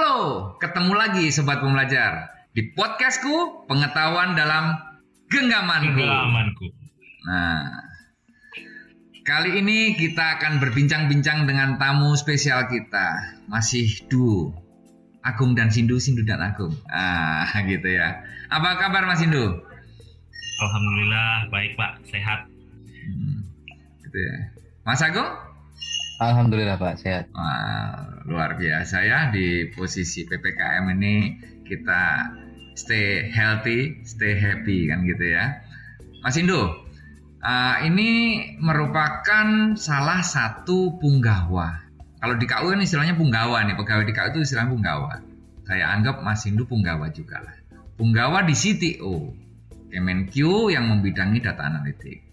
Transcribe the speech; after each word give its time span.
Halo, 0.00 0.56
ketemu 0.56 0.96
lagi 0.96 1.28
Sobat 1.28 1.60
Pembelajar 1.60 2.32
di 2.56 2.72
podcastku 2.72 3.68
Pengetahuan 3.68 4.32
dalam 4.32 4.72
Genggamanku. 5.28 5.92
Genggamanku. 5.92 6.72
Nah, 7.28 7.84
kali 9.28 9.60
ini 9.60 10.00
kita 10.00 10.40
akan 10.40 10.56
berbincang-bincang 10.56 11.44
dengan 11.44 11.76
tamu 11.76 12.16
spesial 12.16 12.64
kita, 12.72 13.36
masih 13.44 13.92
duo 14.08 14.56
Agung 15.20 15.52
dan 15.52 15.68
Sindu, 15.68 16.00
Sindu 16.00 16.24
dan 16.24 16.40
Agung. 16.40 16.72
Ah, 16.88 17.44
gitu 17.68 17.92
ya. 17.92 18.24
Apa 18.48 18.80
kabar 18.80 19.04
Mas 19.04 19.20
Sindu? 19.20 19.52
Alhamdulillah 20.64 21.52
baik 21.52 21.76
Pak, 21.76 22.08
sehat. 22.08 22.48
Hmm, 22.88 23.44
gitu 24.00 24.16
ya. 24.16 24.48
Mas 24.80 25.04
Agung? 25.04 25.49
Alhamdulillah 26.20 26.76
Pak, 26.76 27.00
sehat. 27.00 27.32
Wah, 27.32 28.20
luar 28.28 28.60
biasa 28.60 29.08
ya 29.08 29.32
di 29.32 29.72
posisi 29.72 30.28
PPKM 30.28 30.84
ini 30.92 31.40
kita 31.64 32.28
stay 32.76 33.24
healthy, 33.32 34.04
stay 34.04 34.36
happy 34.36 34.92
kan 34.92 35.00
gitu 35.08 35.32
ya. 35.32 35.64
Mas 36.20 36.36
Indo, 36.36 36.60
uh, 37.40 37.76
ini 37.88 38.10
merupakan 38.60 39.72
salah 39.80 40.20
satu 40.20 41.00
punggawa. 41.00 41.88
Kalau 42.20 42.36
di 42.36 42.44
KU 42.44 42.68
kan 42.68 42.84
istilahnya 42.84 43.16
punggawa 43.16 43.64
nih, 43.64 43.80
pegawai 43.80 44.04
di 44.04 44.12
KU 44.12 44.28
itu 44.36 44.44
istilahnya 44.44 44.76
punggawa. 44.76 45.24
Saya 45.64 45.88
anggap 45.88 46.20
Mas 46.20 46.44
Indo 46.44 46.68
punggawa 46.68 47.08
juga 47.16 47.40
lah. 47.40 47.56
Punggawa 47.96 48.44
di 48.44 48.52
CTO, 48.52 49.32
Kemenq 49.88 50.36
yang 50.68 50.84
membidangi 50.84 51.40
data 51.40 51.64
analitik 51.64 52.29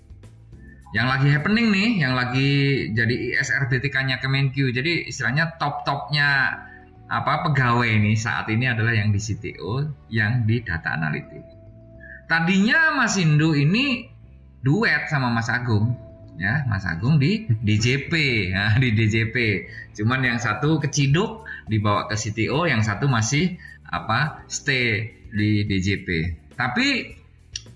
yang 0.96 1.12
lagi 1.12 1.28
happening 1.28 1.68
nih, 1.68 1.90
yang 2.00 2.16
lagi 2.16 2.50
jadi 2.96 3.44
ISRBTK-nya 3.44 4.24
Kemenq. 4.24 4.56
Jadi 4.72 5.12
istilahnya 5.12 5.60
top-topnya 5.60 6.64
apa 7.08 7.48
pegawai 7.48 7.88
ini 7.88 8.16
saat 8.16 8.48
ini 8.48 8.68
adalah 8.72 8.96
yang 8.96 9.12
di 9.12 9.20
CTO, 9.20 9.84
yang 10.08 10.48
di 10.48 10.64
data 10.64 10.96
analitik. 10.96 11.44
Tadinya 12.28 12.96
Mas 12.96 13.16
Indu 13.20 13.56
ini 13.56 14.08
duet 14.64 15.08
sama 15.12 15.32
Mas 15.32 15.48
Agung, 15.52 15.96
ya 16.40 16.64
Mas 16.68 16.84
Agung 16.88 17.20
di 17.20 17.48
DJP, 17.48 18.12
ya, 18.52 18.76
di 18.84 18.92
DJP. 18.96 19.36
Cuman 19.96 20.24
yang 20.24 20.40
satu 20.40 20.80
keciduk 20.80 21.44
dibawa 21.68 22.08
ke 22.08 22.16
CTO, 22.16 22.64
yang 22.68 22.84
satu 22.84 23.12
masih 23.12 23.60
apa 23.88 24.44
stay 24.48 25.16
di 25.32 25.68
DJP. 25.68 26.08
Tapi 26.56 27.16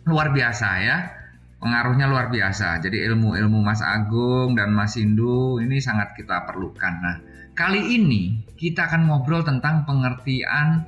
luar 0.08 0.32
biasa 0.32 0.68
ya 0.84 1.21
pengaruhnya 1.62 2.10
luar 2.10 2.34
biasa. 2.34 2.82
Jadi 2.82 3.06
ilmu-ilmu 3.06 3.62
Mas 3.62 3.80
Agung 3.86 4.58
dan 4.58 4.74
Mas 4.74 4.98
Indu 4.98 5.62
ini 5.62 5.78
sangat 5.78 6.18
kita 6.18 6.44
perlukan. 6.50 6.94
Nah, 7.00 7.16
kali 7.54 7.96
ini 8.02 8.42
kita 8.58 8.90
akan 8.90 9.08
ngobrol 9.08 9.46
tentang 9.46 9.86
pengertian 9.86 10.84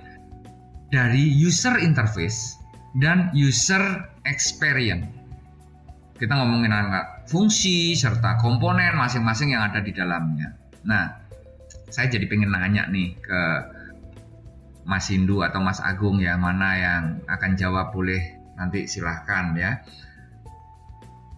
dari 0.90 1.30
user 1.30 1.78
interface 1.78 2.58
dan 2.98 3.30
user 3.38 4.10
experience. 4.26 5.06
Kita 6.18 6.34
ngomongin 6.34 6.74
anak 6.74 7.30
fungsi 7.30 7.94
serta 7.94 8.42
komponen 8.42 8.98
masing-masing 8.98 9.54
yang 9.54 9.70
ada 9.70 9.82
di 9.82 9.94
dalamnya. 9.94 10.58
Nah, 10.86 11.10
saya 11.90 12.10
jadi 12.10 12.26
pengen 12.26 12.54
nanya 12.54 12.90
nih 12.90 13.18
ke 13.22 13.42
Mas 14.84 15.10
Indu 15.10 15.42
atau 15.46 15.64
Mas 15.64 15.80
Agung 15.82 16.20
ya, 16.20 16.36
mana 16.36 16.70
yang 16.76 17.04
akan 17.30 17.52
jawab 17.56 17.96
boleh 17.96 18.20
nanti 18.58 18.86
silahkan 18.86 19.58
ya. 19.58 19.82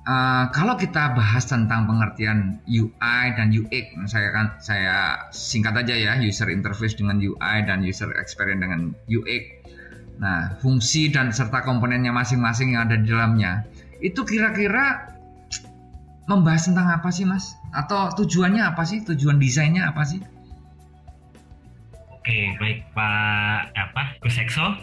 Uh, 0.06 0.54
kalau 0.54 0.78
kita 0.78 1.18
bahas 1.18 1.50
tentang 1.50 1.90
pengertian 1.90 2.62
UI 2.70 3.24
dan 3.34 3.50
UX, 3.50 3.98
saya 4.06 4.30
kan 4.30 4.54
saya 4.62 5.26
singkat 5.34 5.74
aja 5.82 5.98
ya, 5.98 6.14
user 6.22 6.46
interface 6.54 6.94
dengan 6.94 7.18
UI 7.18 7.66
dan 7.66 7.82
user 7.82 8.14
experience 8.22 8.62
dengan 8.62 8.94
UX. 9.10 9.66
Nah, 10.22 10.62
fungsi 10.62 11.10
dan 11.10 11.34
serta 11.34 11.66
komponennya 11.66 12.14
masing-masing 12.14 12.78
yang 12.78 12.86
ada 12.86 13.02
di 13.02 13.10
dalamnya, 13.10 13.66
itu 13.98 14.22
kira-kira 14.22 15.18
membahas 16.30 16.70
tentang 16.70 16.86
apa 16.94 17.10
sih, 17.10 17.26
Mas? 17.26 17.58
Atau 17.74 18.14
tujuannya 18.14 18.62
apa 18.62 18.86
sih? 18.86 19.02
Tujuan 19.02 19.42
desainnya 19.42 19.90
apa 19.90 20.06
sih? 20.06 20.22
Oke, 22.26 22.58
baik 22.58 22.82
Pak 22.98 23.70
apa 23.78 24.18
Gus 24.18 24.42
Ekso. 24.42 24.66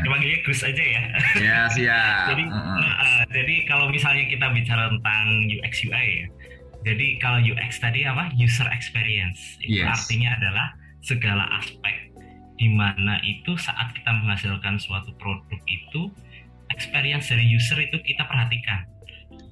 Dipanggilnya 0.00 0.40
Gus 0.48 0.64
aja 0.64 0.80
ya. 0.80 1.02
Ya, 1.36 1.68
siap. 1.68 2.32
jadi 2.32 2.48
uh 2.48 2.56
-uh. 2.56 2.80
Uh, 2.80 3.22
jadi 3.36 3.68
kalau 3.68 3.92
misalnya 3.92 4.24
kita 4.32 4.48
bicara 4.56 4.88
tentang 4.88 5.44
UX 5.44 5.84
UI 5.84 6.08
ya. 6.08 6.26
Jadi 6.88 7.20
kalau 7.20 7.44
UX 7.44 7.84
tadi 7.84 8.08
apa? 8.08 8.32
User 8.40 8.64
experience. 8.72 9.60
Itu 9.60 9.84
yes. 9.84 9.92
artinya 9.92 10.40
adalah 10.40 10.72
segala 11.04 11.44
aspek 11.60 12.16
di 12.56 12.72
mana 12.72 13.20
itu 13.28 13.52
saat 13.60 13.92
kita 13.92 14.08
menghasilkan 14.08 14.80
suatu 14.80 15.12
produk 15.20 15.60
itu 15.68 16.08
experience 16.72 17.28
dari 17.28 17.44
user 17.44 17.76
itu 17.76 18.00
kita 18.00 18.24
perhatikan. 18.24 18.88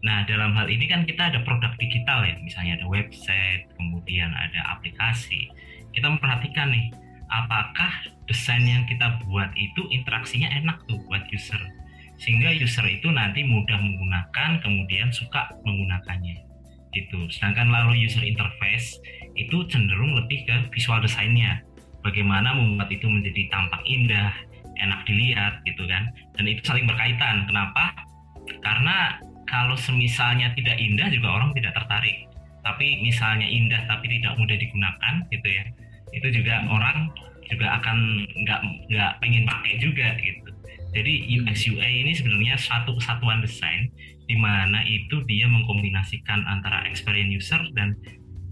Nah, 0.01 0.25
dalam 0.25 0.57
hal 0.57 0.73
ini 0.73 0.89
kan 0.89 1.05
kita 1.05 1.29
ada 1.29 1.45
produk 1.45 1.77
digital 1.77 2.25
ya, 2.25 2.41
misalnya 2.41 2.81
ada 2.81 2.89
website, 2.89 3.69
kemudian 3.77 4.33
ada 4.33 4.65
aplikasi 4.73 5.53
kita 5.97 6.13
memperhatikan 6.13 6.69
nih 6.69 6.93
apakah 7.33 7.91
desain 8.29 8.63
yang 8.63 8.85
kita 8.85 9.17
buat 9.25 9.49
itu 9.57 9.89
interaksinya 9.89 10.53
enak 10.53 10.85
tuh 10.85 11.01
buat 11.09 11.25
user? 11.33 11.59
Sehingga 12.21 12.53
user 12.53 12.85
itu 12.85 13.09
nanti 13.09 13.45
mudah 13.45 13.81
menggunakan 13.81 14.61
kemudian 14.61 15.09
suka 15.09 15.49
menggunakannya. 15.65 16.45
Gitu. 16.93 17.29
Sedangkan 17.33 17.73
lalu 17.73 18.05
user 18.05 18.25
interface 18.25 19.01
itu 19.37 19.65
cenderung 19.69 20.17
lebih 20.17 20.45
ke 20.45 20.57
visual 20.73 21.01
desainnya. 21.01 21.65
Bagaimana 22.05 22.55
membuat 22.55 22.93
itu 22.93 23.09
menjadi 23.09 23.49
tampak 23.53 23.83
indah 23.89 24.33
enak 24.81 25.01
dilihat 25.09 25.61
gitu 25.65 25.85
kan. 25.89 26.09
Dan 26.37 26.45
itu 26.49 26.61
saling 26.65 26.89
berkaitan. 26.89 27.49
Kenapa? 27.49 27.93
Karena 28.65 29.17
kalau 29.49 29.77
semisalnya 29.77 30.53
tidak 30.57 30.77
indah 30.81 31.09
juga 31.13 31.29
orang 31.41 31.51
tidak 31.57 31.73
tertarik 31.77 32.27
tapi 32.67 32.99
misalnya 32.99 33.47
indah 33.47 33.87
tapi 33.87 34.11
tidak 34.11 34.35
mudah 34.35 34.59
digunakan 34.59 35.15
gitu 35.31 35.47
ya. 35.47 35.65
Itu 36.11 36.29
juga 36.35 36.67
orang 36.67 37.15
juga 37.47 37.79
akan 37.79 38.27
nggak 38.27 38.61
nggak 38.91 39.13
pengen 39.23 39.47
pakai 39.47 39.73
juga 39.79 40.19
gitu. 40.19 40.51
Jadi 40.91 41.13
UX 41.39 41.71
UI 41.71 41.93
ini 42.03 42.13
sebenarnya 42.17 42.59
satu 42.59 42.99
kesatuan 42.99 43.45
desain 43.45 43.87
di 44.27 44.35
mana 44.35 44.83
itu 44.83 45.23
dia 45.31 45.47
mengkombinasikan 45.47 46.43
antara 46.51 46.83
experience 46.91 47.31
user 47.31 47.63
dan 47.79 47.95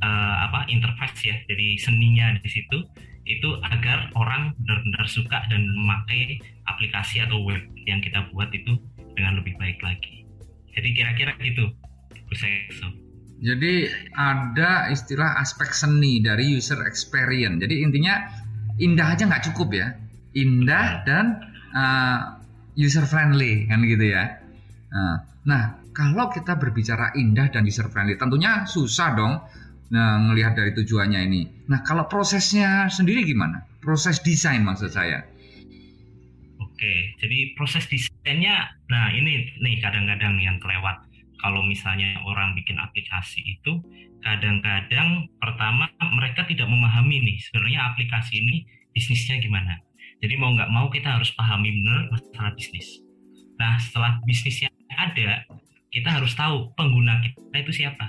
uh, 0.04 0.46
apa 0.46 0.70
interface 0.70 1.26
ya. 1.26 1.36
Jadi 1.50 1.82
seninya 1.82 2.38
di 2.38 2.46
situ 2.46 2.86
itu 3.24 3.48
agar 3.64 4.12
orang 4.14 4.52
benar-benar 4.62 5.08
suka 5.08 5.48
dan 5.48 5.64
memakai 5.64 6.38
aplikasi 6.68 7.24
atau 7.24 7.40
web 7.42 7.64
yang 7.88 8.04
kita 8.04 8.28
buat 8.30 8.52
itu 8.52 8.78
dengan 9.16 9.40
lebih 9.40 9.56
baik 9.58 9.80
lagi. 9.80 10.28
Jadi 10.76 10.88
kira-kira 10.92 11.32
gitu 11.40 11.72
Bu 12.28 12.34
jadi 13.42 13.90
ada 14.14 14.88
istilah 14.94 15.42
aspek 15.42 15.74
seni 15.74 16.22
dari 16.22 16.54
user 16.54 16.78
experience. 16.86 17.58
Jadi 17.58 17.74
intinya 17.82 18.14
indah 18.78 19.08
aja 19.10 19.26
nggak 19.26 19.44
cukup 19.50 19.74
ya. 19.74 19.88
Indah 20.34 21.02
dan 21.02 21.42
uh, 21.74 22.38
user 22.78 23.06
friendly 23.06 23.66
kan 23.66 23.82
gitu 23.82 24.06
ya. 24.14 24.38
Uh, 24.94 25.18
nah 25.46 25.82
kalau 25.94 26.30
kita 26.30 26.58
berbicara 26.58 27.14
indah 27.14 27.50
dan 27.50 27.66
user 27.66 27.86
friendly, 27.90 28.18
tentunya 28.18 28.66
susah 28.66 29.14
dong 29.14 29.34
nah, 29.90 30.18
ngelihat 30.30 30.58
dari 30.58 30.74
tujuannya 30.74 31.20
ini. 31.26 31.70
Nah 31.70 31.82
kalau 31.86 32.06
prosesnya 32.10 32.90
sendiri 32.90 33.22
gimana? 33.26 33.62
Proses 33.78 34.24
desain 34.24 34.64
maksud 34.64 34.90
saya. 34.90 35.22
Oke, 36.58 37.14
jadi 37.22 37.54
proses 37.54 37.86
desainnya, 37.86 38.66
nah 38.90 39.06
ini 39.14 39.46
nih 39.62 39.78
kadang-kadang 39.78 40.42
yang 40.42 40.58
kelewat 40.58 41.03
kalau 41.44 41.60
misalnya 41.60 42.16
orang 42.24 42.56
bikin 42.56 42.80
aplikasi 42.80 43.44
itu 43.44 43.84
kadang-kadang 44.24 45.28
pertama 45.36 45.92
mereka 46.16 46.48
tidak 46.48 46.64
memahami 46.64 47.20
nih 47.20 47.36
sebenarnya 47.44 47.92
aplikasi 47.92 48.40
ini 48.40 48.64
bisnisnya 48.96 49.36
gimana. 49.44 49.76
Jadi 50.24 50.40
mau 50.40 50.56
nggak 50.56 50.72
mau 50.72 50.88
kita 50.88 51.20
harus 51.20 51.36
pahami 51.36 51.68
benar 51.68 52.08
masalah 52.08 52.56
bisnis. 52.56 53.04
Nah 53.60 53.76
setelah 53.76 54.24
bisnisnya 54.24 54.72
ada, 54.96 55.44
kita 55.92 56.08
harus 56.08 56.32
tahu 56.32 56.72
pengguna 56.80 57.20
kita 57.20 57.60
itu 57.60 57.84
siapa. 57.84 58.08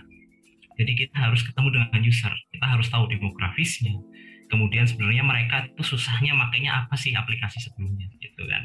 Jadi 0.80 0.96
kita 0.96 1.16
harus 1.20 1.44
ketemu 1.44 1.76
dengan 1.76 2.00
user, 2.08 2.32
kita 2.56 2.66
harus 2.72 2.88
tahu 2.88 3.12
demografisnya. 3.12 4.00
Kemudian 4.48 4.88
sebenarnya 4.88 5.26
mereka 5.26 5.68
itu 5.68 5.84
susahnya 5.84 6.32
makanya 6.38 6.86
apa 6.88 6.96
sih 6.96 7.12
aplikasi 7.12 7.60
sebelumnya 7.60 8.08
gitu 8.24 8.48
kan. 8.48 8.64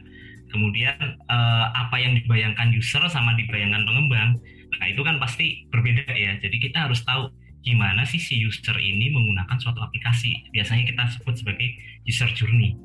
Kemudian 0.55 0.95
eh, 1.17 1.67
apa 1.75 1.97
yang 1.99 2.15
dibayangkan 2.15 2.71
user 2.71 3.03
sama 3.11 3.35
dibayangkan 3.35 3.83
pengembang 3.83 4.39
Nah 4.79 4.87
itu 4.87 5.03
kan 5.03 5.19
pasti 5.19 5.67
berbeda 5.73 6.07
ya. 6.15 6.39
Jadi 6.39 6.57
kita 6.63 6.87
harus 6.87 7.03
tahu 7.03 7.33
gimana 7.61 8.07
sih 8.09 8.21
si 8.23 8.41
user 8.41 8.77
ini 8.79 9.11
menggunakan 9.11 9.57
suatu 9.59 9.83
aplikasi. 9.83 10.49
Biasanya 10.55 10.85
kita 10.87 11.03
sebut 11.19 11.35
sebagai 11.35 11.69
user 12.07 12.31
journey. 12.37 12.79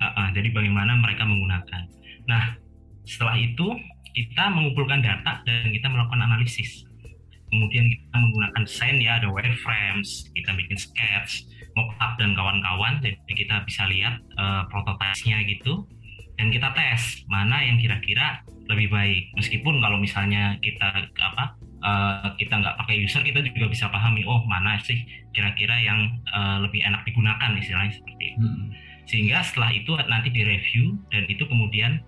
Uh, 0.00 0.06
uh, 0.16 0.28
jadi 0.36 0.52
bagaimana 0.52 0.96
mereka 1.00 1.24
menggunakan. 1.24 1.88
Nah 2.28 2.56
setelah 3.08 3.36
itu 3.40 3.76
kita 4.12 4.50
mengumpulkan 4.52 5.00
data 5.00 5.40
dan 5.46 5.70
kita 5.72 5.86
melakukan 5.88 6.20
analisis. 6.20 6.84
Kemudian 7.50 7.90
kita 7.90 8.14
menggunakan 8.14 8.62
desain 8.62 9.02
ya 9.02 9.18
ada 9.18 9.26
wireframes, 9.26 10.30
kita 10.38 10.54
bikin 10.54 10.78
sketch, 10.78 11.50
mockup 11.74 12.18
dan 12.18 12.34
kawan-kawan 12.34 12.98
jadi 13.02 13.16
kita 13.26 13.56
bisa 13.66 13.86
lihat 13.86 14.18
uh, 14.38 14.66
prototipenya 14.68 15.46
gitu 15.46 15.86
dan 16.40 16.48
kita 16.48 16.72
tes 16.72 17.20
mana 17.28 17.60
yang 17.60 17.76
kira-kira 17.76 18.40
lebih 18.72 18.88
baik 18.88 19.28
meskipun 19.36 19.76
kalau 19.84 20.00
misalnya 20.00 20.56
kita 20.64 20.88
apa 21.20 21.52
uh, 21.84 22.32
kita 22.40 22.64
nggak 22.64 22.80
pakai 22.80 22.96
user 23.04 23.20
kita 23.20 23.44
juga 23.44 23.68
bisa 23.68 23.92
pahami 23.92 24.24
oh 24.24 24.40
mana 24.48 24.80
sih 24.80 25.04
kira-kira 25.36 25.76
yang 25.76 26.16
uh, 26.32 26.64
lebih 26.64 26.80
enak 26.80 27.04
digunakan 27.04 27.52
istilahnya 27.60 27.92
seperti 27.92 28.24
itu 28.32 28.48
hmm. 28.48 28.66
sehingga 29.04 29.44
setelah 29.44 29.68
itu 29.76 29.92
nanti 30.08 30.32
direview 30.32 30.96
dan 31.12 31.28
itu 31.28 31.44
kemudian 31.44 32.00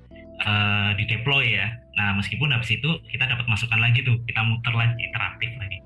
uh, 0.48 0.96
di 0.96 1.04
deploy 1.04 1.52
ya 1.52 1.76
nah 2.00 2.16
meskipun 2.16 2.48
habis 2.56 2.72
itu 2.72 2.88
kita 3.12 3.28
dapat 3.28 3.44
masukan 3.52 3.76
lagi 3.76 4.00
tuh 4.00 4.16
kita 4.24 4.40
muter 4.48 4.72
lagi 4.72 4.96
iteratif 4.96 5.52
lagi 5.60 5.82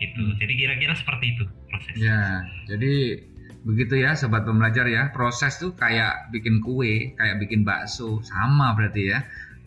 gitu. 0.00 0.22
Hmm. 0.32 0.36
Jadi 0.40 0.52
kira-kira 0.56 0.96
seperti 0.96 1.36
itu 1.36 1.44
prosesnya. 1.68 2.00
Ya, 2.00 2.22
jadi 2.64 3.20
begitu 3.64 4.00
ya 4.00 4.16
sobat 4.16 4.48
pembelajar 4.48 4.86
ya. 4.88 5.12
Proses 5.12 5.60
tuh 5.60 5.76
kayak 5.76 6.32
bikin 6.32 6.64
kue, 6.64 7.14
kayak 7.16 7.36
bikin 7.40 7.62
bakso, 7.62 8.20
sama 8.24 8.72
berarti 8.74 9.02
ya. 9.12 9.20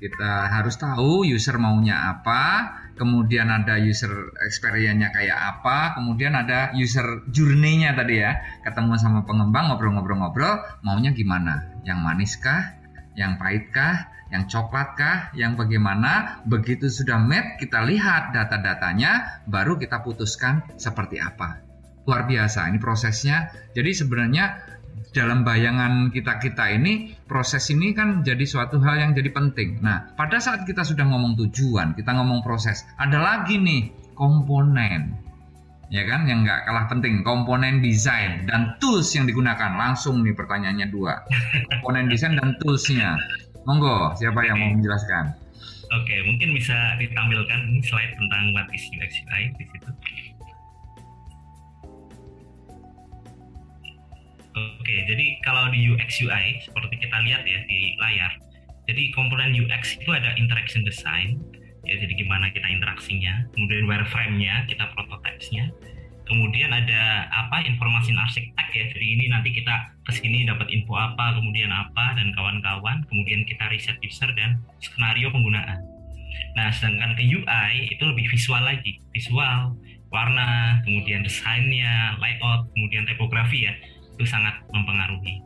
Kita 0.04 0.52
harus 0.52 0.76
tahu 0.76 1.24
user 1.24 1.56
maunya 1.56 2.12
apa, 2.12 2.76
kemudian 3.00 3.48
ada 3.48 3.80
user 3.80 4.36
experience-nya 4.44 5.16
kayak 5.16 5.38
apa, 5.40 5.96
kemudian 5.96 6.36
ada 6.36 6.76
user 6.76 7.24
journey-nya 7.32 7.96
tadi 7.96 8.20
ya. 8.20 8.36
Ketemu 8.68 9.00
sama 9.00 9.24
pengembang 9.24 9.72
ngobrol-ngobrol-ngobrol, 9.72 10.84
maunya 10.84 11.16
gimana? 11.16 11.72
Yang 11.88 12.00
manis 12.04 12.34
kah? 12.36 12.76
Yang 13.16 13.32
pahit 13.40 13.66
kah? 13.72 13.96
yang 14.34 14.50
coklat 14.50 14.98
kah, 14.98 15.18
yang 15.38 15.54
bagaimana. 15.54 16.42
Begitu 16.50 16.90
sudah 16.90 17.22
met, 17.22 17.62
kita 17.62 17.86
lihat 17.86 18.34
data-datanya, 18.34 19.46
baru 19.46 19.78
kita 19.78 20.02
putuskan 20.02 20.66
seperti 20.82 21.22
apa. 21.22 21.63
Luar 22.04 22.28
biasa, 22.28 22.68
ini 22.72 22.80
prosesnya. 22.80 23.52
Jadi 23.72 23.92
sebenarnya 23.96 24.60
dalam 25.14 25.46
bayangan 25.46 26.10
kita-kita 26.10 26.74
ini, 26.74 27.14
proses 27.30 27.70
ini 27.70 27.94
kan 27.94 28.26
jadi 28.26 28.44
suatu 28.44 28.82
hal 28.82 29.00
yang 29.00 29.12
jadi 29.14 29.30
penting. 29.32 29.80
Nah, 29.80 30.12
pada 30.18 30.42
saat 30.42 30.66
kita 30.68 30.82
sudah 30.84 31.06
ngomong 31.06 31.38
tujuan, 31.48 31.94
kita 31.94 32.12
ngomong 32.12 32.42
proses, 32.42 32.84
ada 32.98 33.22
lagi 33.22 33.62
nih 33.62 33.94
komponen 34.14 35.24
ya 35.94 36.10
kan 36.10 36.26
yang 36.26 36.42
nggak 36.42 36.66
kalah 36.66 36.90
penting 36.90 37.22
komponen 37.22 37.78
desain 37.78 38.50
dan 38.50 38.74
tools 38.82 39.14
yang 39.14 39.30
digunakan 39.30 39.78
langsung 39.78 40.26
nih 40.26 40.34
pertanyaannya 40.34 40.90
dua 40.90 41.22
komponen 41.70 42.10
desain 42.10 42.34
dan 42.34 42.58
toolsnya 42.58 43.14
Monggo, 43.64 44.12
siapa 44.20 44.44
yang 44.44 44.60
mau 44.60 44.76
menjelaskan? 44.76 45.40
Oke, 45.96 46.16
mungkin 46.28 46.52
bisa 46.52 46.76
ditampilkan 47.00 47.60
ini 47.72 47.80
slide 47.80 48.12
tentang 48.20 48.52
what 48.52 48.68
is 48.76 48.84
UX 48.92 49.24
UI 49.24 49.56
di 49.56 49.66
situ. 49.72 49.88
Oke, 54.54 54.96
jadi 55.10 55.26
kalau 55.42 55.74
di 55.74 55.90
UX 55.90 56.22
UI 56.22 56.62
seperti 56.62 57.02
kita 57.02 57.18
lihat 57.26 57.42
ya 57.42 57.60
di 57.66 57.98
layar, 57.98 58.38
jadi 58.86 59.10
komponen 59.18 59.58
UX 59.58 59.98
itu 59.98 60.14
ada 60.14 60.38
interaction 60.38 60.86
design, 60.86 61.42
ya 61.82 61.98
jadi 61.98 62.14
gimana 62.14 62.54
kita 62.54 62.70
interaksinya, 62.70 63.50
kemudian 63.58 63.90
wireframe-nya, 63.90 64.70
kita 64.70 64.86
prototypes-nya, 64.94 65.74
kemudian 66.30 66.72
ada 66.72 67.28
apa 67.34 67.66
informasi 67.68 68.16
arsitek 68.16 68.68
ya 68.74 68.86
jadi 68.96 69.06
ini 69.06 69.26
nanti 69.30 69.52
kita 69.52 69.92
ke 70.08 70.12
sini 70.16 70.48
dapat 70.48 70.72
info 70.72 70.96
apa 70.96 71.36
kemudian 71.36 71.70
apa 71.70 72.16
dan 72.16 72.32
kawan-kawan 72.32 73.04
kemudian 73.12 73.44
kita 73.44 73.68
riset 73.70 74.00
user 74.02 74.32
dan 74.34 74.62
skenario 74.80 75.30
penggunaan. 75.30 75.84
Nah 76.56 76.70
sedangkan 76.74 77.14
ke 77.20 77.24
UI 77.28 77.74
itu 77.92 78.04
lebih 78.06 78.26
visual 78.32 78.64
lagi 78.64 78.98
visual 79.12 79.76
warna 80.10 80.80
kemudian 80.86 81.26
desainnya 81.26 82.18
layout 82.22 82.70
kemudian 82.78 83.04
typography 83.06 83.68
ya 83.68 83.74
itu 84.14 84.24
sangat 84.30 84.54
mempengaruhi 84.70 85.42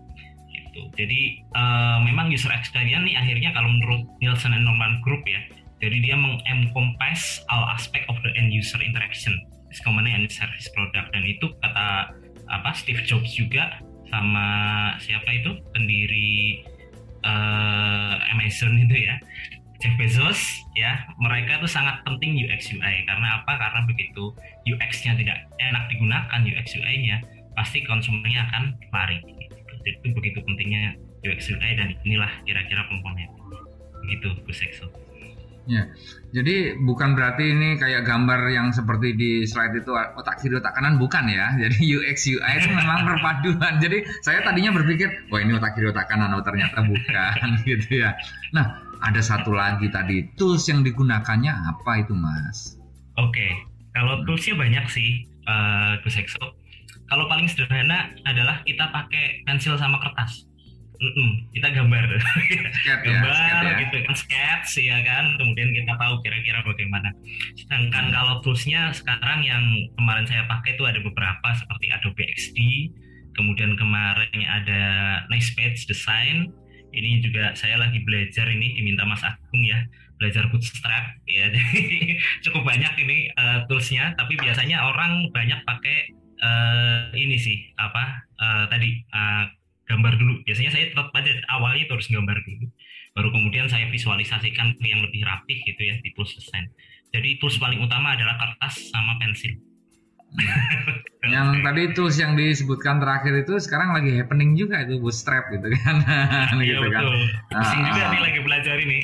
gitu. 0.51 0.81
Jadi 0.99 1.43
uh, 1.55 2.03
memang 2.03 2.27
user 2.29 2.51
experience 2.51 3.03
nih 3.07 3.15
akhirnya 3.15 3.55
kalau 3.55 3.71
menurut 3.71 4.03
Nielsen 4.19 4.51
and 4.51 4.67
Norman 4.67 4.99
Group 5.01 5.23
ya 5.23 5.39
jadi 5.77 5.97
dia 6.01 6.17
mengencompass 6.17 7.45
all 7.53 7.69
aspect 7.69 8.09
of 8.09 8.17
the 8.25 8.33
end 8.33 8.49
user 8.49 8.81
interaction 8.81 9.37
Common 9.85 10.09
and 10.09 10.25
Service 10.31 10.65
Product. 10.73 11.13
Dan 11.13 11.21
itu 11.27 11.53
kata 11.61 12.09
apa 12.49 12.69
Steve 12.73 13.03
Jobs 13.05 13.29
juga 13.37 13.77
sama 14.09 14.45
siapa 14.97 15.27
itu? 15.37 15.53
Pendiri 15.75 16.65
uh, 17.21 18.17
Amazon 18.33 18.79
itu 18.81 19.05
ya 19.05 19.21
Jeff 19.77 19.93
Bezos 20.01 20.41
ya. 20.73 21.05
Mereka 21.21 21.61
itu 21.61 21.69
sangat 21.69 22.01
penting 22.09 22.41
UX 22.41 22.73
UI 22.73 23.05
karena 23.05 23.43
apa? 23.43 23.53
Karena 23.53 23.85
begitu 23.85 24.33
UX-nya 24.65 25.13
tidak 25.13 25.45
enak 25.61 25.93
digunakan 25.93 26.41
UX 26.41 26.73
UI-nya 26.73 27.21
pasti 27.57 27.81
konsumennya 27.83 28.45
akan 28.47 28.77
lari 28.93 29.19
jadi 29.81 29.97
itu 29.97 30.07
begitu 30.13 30.39
pentingnya 30.45 30.93
UX 31.25 31.49
UI 31.49 31.71
dan 31.73 31.97
inilah 32.05 32.29
kira-kira 32.45 32.85
komponen 32.87 33.27
begitu 34.07 34.31
Gus 34.47 34.61
Exo. 34.63 34.87
Ya, 35.67 35.83
jadi 36.31 36.79
bukan 36.79 37.11
berarti 37.11 37.43
ini 37.51 37.75
kayak 37.75 38.07
gambar 38.07 38.47
yang 38.55 38.71
seperti 38.71 39.11
di 39.19 39.43
slide 39.43 39.75
itu 39.75 39.91
otak 39.91 40.39
kiri 40.39 40.63
otak 40.63 40.71
kanan 40.79 40.95
bukan 40.95 41.27
ya. 41.27 41.51
Jadi 41.67 41.83
UX 41.83 42.23
UI 42.23 42.51
itu 42.55 42.71
memang 42.71 43.03
perpaduan. 43.03 43.75
Jadi 43.83 44.07
saya 44.23 44.47
tadinya 44.47 44.71
berpikir, 44.71 45.27
wah 45.27 45.43
ini 45.43 45.59
otak 45.59 45.75
kiri 45.75 45.91
otak 45.91 46.07
kanan, 46.07 46.31
oh 46.31 46.39
ternyata 46.39 46.87
bukan 46.87 47.47
gitu 47.67 47.99
ya. 47.99 48.15
Nah, 48.55 48.79
ada 49.03 49.19
satu 49.19 49.51
lagi 49.51 49.91
tadi 49.91 50.31
tools 50.39 50.63
yang 50.71 50.87
digunakannya 50.87 51.51
apa 51.51 51.99
itu 51.99 52.15
mas? 52.15 52.79
Oke, 53.19 53.51
kalau 53.91 54.23
toolsnya 54.23 54.55
banyak 54.55 54.87
sih, 54.87 55.27
uh, 55.51 55.99
Gus 55.99 56.15
Exo. 56.15 56.55
Kalau 57.07 57.25
paling 57.31 57.47
sederhana 57.47 58.11
adalah 58.27 58.59
kita 58.67 58.91
pakai 58.91 59.47
pensil 59.47 59.79
sama 59.79 59.99
kertas. 60.03 60.47
Mm-mm, 60.97 61.45
kita 61.53 61.69
gambar. 61.77 62.09
Sketch 62.17 62.81
ya, 62.89 62.95
gambar 63.05 63.31
ya, 63.37 63.57
ya. 63.61 63.73
gitu 63.85 63.95
kan 64.01 64.15
sketch 64.17 64.71
ya 64.81 64.97
kan? 65.05 65.37
Kemudian 65.37 65.69
kita 65.69 65.93
tahu 65.93 66.25
kira-kira 66.25 66.65
bagaimana. 66.65 67.13
Sedangkan 67.53 68.09
hmm. 68.09 68.13
kalau 68.17 68.33
toolsnya 68.41 68.89
sekarang 68.97 69.45
yang 69.45 69.61
kemarin 69.93 70.25
saya 70.25 70.49
pakai 70.49 70.73
itu 70.73 70.83
ada 70.89 70.97
beberapa 70.97 71.47
seperti 71.53 71.93
Adobe 71.93 72.25
XD 72.33 72.57
kemudian 73.37 73.77
kemarin 73.77 74.41
ada 74.49 74.81
Nice 75.29 75.53
Page 75.53 75.85
Design. 75.85 76.49
Ini 76.89 77.21
juga 77.21 77.53
saya 77.53 77.77
lagi 77.77 78.01
belajar 78.01 78.49
ini 78.49 78.73
diminta 78.73 79.05
Mas 79.05 79.21
Agung 79.21 79.61
ya 79.61 79.85
belajar 80.17 80.49
bootstrap. 80.49 81.13
Ya 81.29 81.45
jadi 81.53 82.17
cukup 82.41 82.65
banyak 82.65 82.93
ini 83.05 83.29
uh, 83.37 83.69
toolsnya. 83.69 84.17
Tapi 84.17 84.33
biasanya 84.41 84.89
orang 84.89 85.29
banyak 85.29 85.61
pakai 85.61 86.09
uh, 86.41 87.13
ini 87.13 87.37
sih 87.37 87.57
apa 87.77 88.27
uh, 88.37 88.65
tadi 88.69 89.01
uh, 89.13 89.45
gambar 89.87 90.13
dulu. 90.19 90.43
Biasanya 90.43 90.71
saya 90.73 90.85
tetap 90.91 91.09
aja 91.15 91.31
awalnya 91.51 91.87
itu 91.87 91.91
harus 91.95 92.09
gambar 92.11 92.37
dulu. 92.43 92.65
Baru 93.17 93.29
kemudian 93.33 93.65
saya 93.65 93.89
visualisasikan 93.89 94.77
yang 94.83 95.01
lebih 95.01 95.25
rapih 95.25 95.57
gitu 95.65 95.81
ya 95.81 95.97
di 96.03 96.13
tools 96.13 96.37
design. 96.37 96.69
Jadi 97.09 97.39
tools 97.41 97.57
paling 97.57 97.81
utama 97.81 98.13
adalah 98.13 98.37
kertas 98.37 98.91
sama 98.93 99.17
pensil. 99.17 99.57
Yang 101.27 101.59
tadi 101.59 101.91
tools 101.91 102.15
yang 102.21 102.39
disebutkan 102.39 103.03
terakhir 103.03 103.43
itu 103.43 103.59
sekarang 103.59 103.91
lagi 103.91 104.15
happening 104.15 104.55
juga 104.55 104.85
itu 104.85 105.01
bootstrap 105.01 105.49
gitu 105.51 105.67
kan. 105.83 105.95
Iya, 106.55 106.77
gitu 106.77 106.87
kan 106.93 107.03
Pusing 107.51 107.81
juga 107.83 108.03
ah, 108.03 108.11
nih 108.13 108.21
lagi 108.21 108.39
belajar 108.43 108.75
ini. 108.79 108.99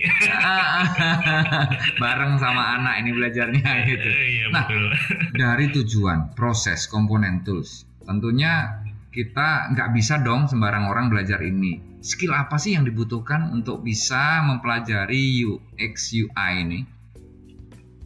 Bareng 2.02 2.40
sama 2.40 2.80
anak 2.80 3.04
ini 3.04 3.12
belajarnya 3.12 3.70
gitu. 3.90 4.10
iya, 4.10 4.46
nah 4.54 4.66
betul. 4.68 4.86
dari 5.36 5.66
tujuan 5.74 6.32
proses 6.38 6.88
komponen 6.88 7.44
tools. 7.44 7.84
Tentunya 8.04 8.84
kita 9.14 9.74
nggak 9.76 9.90
bisa 9.94 10.22
dong 10.22 10.48
sembarang 10.48 10.90
orang 10.90 11.12
belajar 11.12 11.40
ini. 11.44 11.80
Skill 12.04 12.36
apa 12.36 12.60
sih 12.60 12.76
yang 12.76 12.84
dibutuhkan 12.84 13.48
untuk 13.56 13.80
bisa 13.80 14.44
mempelajari 14.44 15.40
UX 15.48 16.12
UI 16.12 16.52
ini? 16.60 16.80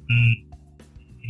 Hmm, 0.07 0.33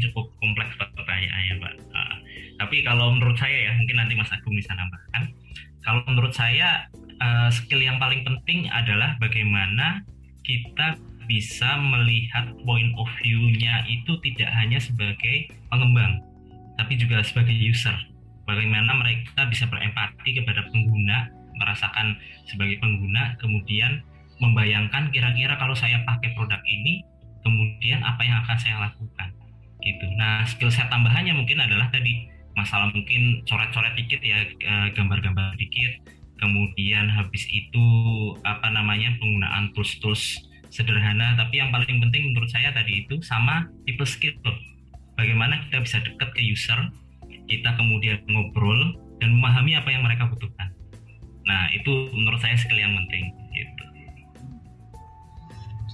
cukup 0.03 0.29
kompleks 0.37 0.75
pertanyaannya, 1.17 1.55
Pak. 1.57 1.73
Uh, 1.97 2.15
tapi 2.61 2.85
kalau 2.85 3.17
menurut 3.17 3.37
saya 3.41 3.57
ya, 3.57 3.71
mungkin 3.73 3.97
nanti 3.97 4.13
Mas 4.13 4.29
Agung 4.29 4.53
bisa 4.53 4.71
nambahkan. 4.77 5.33
Kalau 5.81 6.01
menurut 6.05 6.33
saya, 6.37 6.85
uh, 7.17 7.49
skill 7.49 7.81
yang 7.81 7.97
paling 7.97 8.21
penting 8.21 8.69
adalah 8.69 9.17
bagaimana 9.17 10.05
kita 10.45 10.93
bisa 11.25 11.75
melihat 11.81 12.53
point 12.63 12.93
of 12.95 13.09
view-nya 13.19 13.83
itu 13.89 14.15
tidak 14.23 14.47
hanya 14.53 14.77
sebagai 14.77 15.51
pengembang, 15.73 16.21
tapi 16.77 16.95
juga 16.95 17.19
sebagai 17.25 17.51
user 17.51 17.97
bagaimana 18.47 18.95
mereka 18.95 19.43
bisa 19.51 19.67
berempati 19.67 20.39
kepada 20.39 20.63
pengguna 20.71 21.27
merasakan 21.59 22.15
sebagai 22.47 22.79
pengguna 22.79 23.35
kemudian 23.43 23.99
membayangkan 24.39 25.11
kira-kira 25.11 25.59
kalau 25.59 25.75
saya 25.75 25.99
pakai 26.07 26.31
produk 26.31 26.63
ini 26.63 27.03
kemudian 27.43 27.99
apa 28.07 28.23
yang 28.23 28.39
akan 28.39 28.55
saya 28.55 28.87
lakukan 28.87 29.35
gitu 29.81 30.05
nah 30.17 30.43
skill 30.47 30.71
set 30.73 30.89
tambahannya 30.89 31.33
mungkin 31.37 31.61
adalah 31.61 31.89
tadi 31.93 32.29
masalah 32.57 32.89
mungkin 32.89 33.45
coret-coret 33.45 33.93
dikit 33.93 34.21
ya 34.21 34.45
eh, 34.49 34.87
gambar-gambar 34.97 35.53
dikit 35.61 36.01
kemudian 36.37 37.09
habis 37.09 37.45
itu 37.49 37.85
apa 38.45 38.69
namanya 38.73 39.13
penggunaan 39.17 39.73
tools-tools 39.73 40.37
sederhana 40.69 41.37
tapi 41.37 41.61
yang 41.61 41.69
paling 41.73 42.01
penting 42.01 42.33
menurut 42.33 42.49
saya 42.49 42.73
tadi 42.73 43.05
itu 43.05 43.21
sama 43.21 43.65
tipe 43.85 44.05
skill 44.05 44.35
bagaimana 45.17 45.61
kita 45.65 45.81
bisa 45.81 45.97
dekat 46.01 46.29
ke 46.33 46.41
user 46.45 46.77
kita 47.47 47.73
kemudian 47.79 48.19
ngobrol 48.27 48.93
dan 49.23 49.33
memahami 49.33 49.79
apa 49.79 49.89
yang 49.89 50.03
mereka 50.05 50.29
butuhkan. 50.29 50.69
Nah, 51.47 51.71
itu 51.71 52.11
menurut 52.13 52.37
saya 52.43 52.59
skill 52.59 52.77
yang 52.77 52.93
penting. 53.05 53.31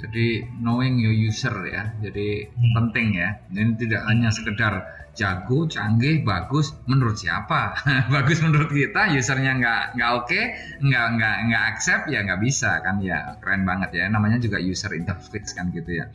Jadi 0.03 0.43
knowing 0.59 0.99
your 0.99 1.15
user 1.15 1.55
ya, 1.63 1.95
jadi 2.03 2.51
hmm. 2.51 2.73
penting 2.75 3.15
ya. 3.15 3.39
Ini 3.55 3.79
tidak 3.79 4.03
hanya 4.03 4.35
sekedar 4.35 4.83
jago, 5.15 5.63
canggih, 5.63 6.27
bagus 6.27 6.75
menurut 6.91 7.15
siapa? 7.15 7.71
bagus 8.13 8.43
menurut 8.43 8.67
kita, 8.67 9.15
usernya 9.15 9.55
nggak 9.63 9.83
nggak 9.95 10.11
oke, 10.11 10.27
okay, 10.27 10.59
nggak 10.83 11.05
nggak 11.15 11.35
nggak 11.47 11.63
accept 11.71 12.11
ya 12.11 12.19
nggak 12.19 12.41
bisa 12.43 12.83
kan 12.83 12.99
ya 12.99 13.39
keren 13.39 13.63
banget 13.63 13.95
ya. 13.95 14.11
Namanya 14.11 14.43
juga 14.43 14.59
user 14.59 14.91
interface 14.91 15.55
kan 15.55 15.71
gitu 15.71 16.03
ya. 16.03 16.11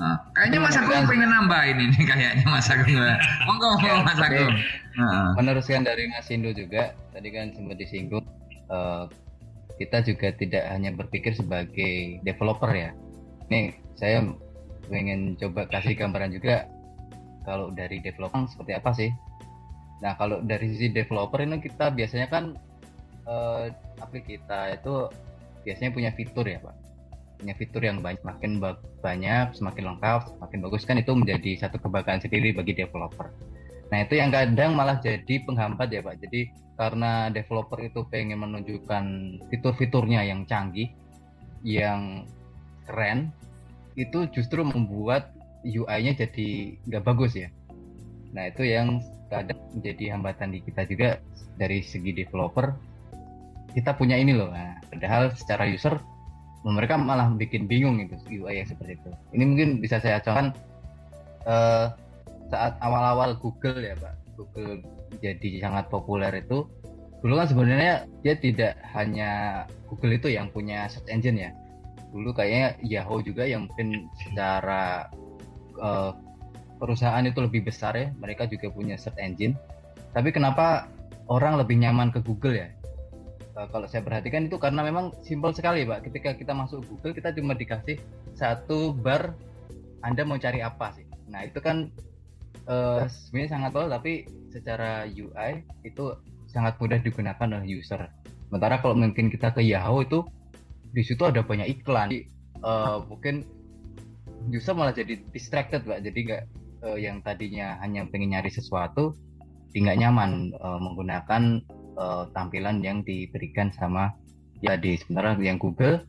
Nah, 0.00 0.16
kayaknya 0.32 0.64
Mas 0.64 0.74
Agung 0.80 1.04
pengen 1.04 1.28
nambahin 1.28 1.76
ini 1.76 2.00
kayaknya 2.08 2.46
Mas 2.48 2.66
Agung. 2.66 2.98
Monggo 3.46 3.78
ya, 3.84 4.00
Mas 4.00 4.18
Agung. 4.18 4.54
Nah. 4.96 5.38
Meneruskan 5.38 5.86
dari 5.86 6.08
Mas 6.10 6.26
Indo 6.32 6.50
juga, 6.56 6.96
tadi 7.12 7.28
kan 7.30 7.52
sempat 7.54 7.76
disinggung 7.78 8.24
uh, 8.72 9.06
kita 9.76 10.00
juga 10.04 10.32
tidak 10.36 10.64
hanya 10.72 10.92
berpikir 10.96 11.36
sebagai 11.36 12.24
developer 12.24 12.72
ya. 12.72 12.90
Nih, 13.50 13.74
saya 13.98 14.24
pengen 14.86 15.34
coba 15.38 15.66
kasih 15.70 15.94
gambaran 15.98 16.34
juga 16.34 16.66
kalau 17.44 17.70
dari 17.74 17.98
developer 17.98 18.46
seperti 18.46 18.72
apa 18.74 18.90
sih? 18.94 19.10
Nah, 20.00 20.16
kalau 20.16 20.40
dari 20.40 20.72
sisi 20.72 20.88
developer 20.94 21.42
ini 21.42 21.60
kita 21.60 21.92
biasanya 21.92 22.30
kan 22.30 22.56
uh, 23.28 23.68
aplikasi 24.00 24.40
kita 24.40 24.80
itu 24.80 24.94
biasanya 25.66 25.90
punya 25.92 26.10
fitur 26.16 26.46
ya, 26.48 26.62
Pak 26.62 26.90
punya 27.40 27.56
fitur 27.56 27.80
yang 27.80 28.04
banyak, 28.04 28.20
makin 28.20 28.60
banyak, 29.00 29.56
semakin 29.56 29.96
lengkap, 29.96 30.36
semakin 30.36 30.58
bagus 30.60 30.84
kan 30.84 31.00
itu 31.00 31.16
menjadi 31.16 31.64
satu 31.64 31.80
kebanggaan 31.80 32.20
sendiri 32.20 32.52
bagi 32.52 32.76
developer. 32.76 33.32
Nah 33.88 34.04
itu 34.04 34.20
yang 34.20 34.28
kadang 34.28 34.76
malah 34.76 35.00
jadi 35.00 35.40
penghambat 35.48 35.88
ya 35.88 36.04
Pak. 36.04 36.20
Jadi 36.20 36.52
karena 36.76 37.32
developer 37.32 37.80
itu 37.80 38.04
pengen 38.12 38.44
menunjukkan 38.44 39.04
fitur-fiturnya 39.48 40.20
yang 40.28 40.44
canggih, 40.44 40.92
yang 41.64 42.28
keren, 42.90 43.30
itu 43.94 44.26
justru 44.34 44.66
membuat 44.66 45.30
UI-nya 45.62 46.26
jadi 46.26 46.74
nggak 46.90 47.04
bagus 47.06 47.38
ya. 47.38 47.48
Nah 48.34 48.50
itu 48.50 48.66
yang 48.66 48.98
kadang 49.30 49.62
menjadi 49.70 50.18
hambatan 50.18 50.50
di 50.50 50.58
kita 50.66 50.82
juga 50.90 51.08
dari 51.54 51.86
segi 51.86 52.10
developer. 52.10 52.74
Kita 53.70 53.94
punya 53.94 54.18
ini 54.18 54.34
loh, 54.34 54.50
nah, 54.50 54.82
padahal 54.90 55.30
secara 55.38 55.62
user 55.70 55.94
mereka 56.66 56.98
malah 56.98 57.30
bikin 57.32 57.64
bingung 57.64 58.02
itu 58.02 58.18
UI 58.28 58.60
yang 58.60 58.68
seperti 58.68 58.98
itu. 58.98 59.10
Ini 59.32 59.44
mungkin 59.46 59.68
bisa 59.78 60.02
saya 60.02 60.18
contohkan 60.20 60.52
uh, 61.46 61.94
saat 62.50 62.76
awal-awal 62.82 63.38
Google 63.38 63.80
ya 63.80 63.94
Pak, 63.96 64.14
Google 64.34 64.82
jadi 65.22 65.62
sangat 65.62 65.88
populer 65.88 66.42
itu 66.42 66.66
dulu 67.20 67.36
kan 67.36 67.48
sebenarnya 67.48 68.08
dia 68.24 68.34
tidak 68.36 68.80
hanya 68.96 69.64
Google 69.88 70.16
itu 70.16 70.32
yang 70.32 70.48
punya 70.50 70.88
search 70.88 71.08
engine 71.08 71.48
ya. 71.48 71.50
Dulu 72.10 72.34
kayaknya 72.34 72.78
Yahoo 72.82 73.22
juga 73.22 73.46
yang 73.46 73.70
mungkin 73.70 74.10
secara 74.18 75.10
uh, 75.78 76.12
perusahaan 76.82 77.22
itu 77.22 77.38
lebih 77.42 77.66
besar 77.66 77.94
ya, 77.94 78.10
mereka 78.18 78.50
juga 78.50 78.70
punya 78.70 78.98
search 78.98 79.18
engine. 79.22 79.54
Tapi 80.10 80.34
kenapa 80.34 80.90
orang 81.30 81.58
lebih 81.58 81.78
nyaman 81.78 82.10
ke 82.10 82.18
Google 82.22 82.58
ya? 82.58 82.68
uh, 83.60 83.68
kalau 83.68 83.86
saya 83.88 84.00
perhatikan 84.04 84.48
itu 84.48 84.56
karena 84.56 84.80
memang 84.80 85.12
simpel 85.20 85.52
sekali 85.52 85.84
pak 85.84 86.08
ketika 86.08 86.32
kita 86.36 86.52
masuk 86.56 86.84
Google 86.88 87.12
kita 87.12 87.36
cuma 87.36 87.52
dikasih 87.52 88.00
satu 88.32 88.96
bar 88.96 89.36
anda 90.00 90.24
mau 90.24 90.40
cari 90.40 90.64
apa 90.64 90.96
sih 90.96 91.06
nah 91.28 91.44
itu 91.44 91.60
kan 91.60 91.92
uh, 92.66 93.04
sebenarnya 93.06 93.50
sangat 93.52 93.70
tol 93.76 93.88
tapi 93.92 94.26
secara 94.50 95.06
UI 95.06 95.62
itu 95.86 96.16
sangat 96.50 96.80
mudah 96.82 96.98
digunakan 96.98 97.48
oleh 97.60 97.68
user 97.78 98.10
sementara 98.50 98.82
kalau 98.82 98.96
mungkin 98.98 99.30
kita 99.30 99.54
ke 99.54 99.62
Yahoo 99.62 100.02
itu 100.02 100.26
di 100.90 101.02
situ 101.06 101.22
ada 101.26 101.42
banyak 101.42 101.80
iklan. 101.80 102.12
Uh, 102.60 103.06
mungkin 103.08 103.48
user 104.52 104.76
malah 104.76 104.92
jadi 104.92 105.20
distracted 105.32 105.84
pak 105.84 106.04
jadi 106.04 106.18
nggak 106.20 106.42
uh, 106.84 106.98
yang 107.00 107.24
tadinya 107.24 107.80
hanya 107.80 108.04
pengen 108.08 108.36
nyari 108.36 108.52
sesuatu 108.52 109.16
tidak 109.70 109.96
nyaman 109.96 110.50
uh, 110.58 110.80
menggunakan 110.80 111.62
uh, 111.94 112.24
tampilan 112.34 112.82
yang 112.82 113.06
diberikan 113.06 113.70
sama 113.70 114.10
ya 114.60 114.74
di 114.76 114.98
sementara 114.98 115.38
yang 115.38 115.56
Google. 115.60 116.02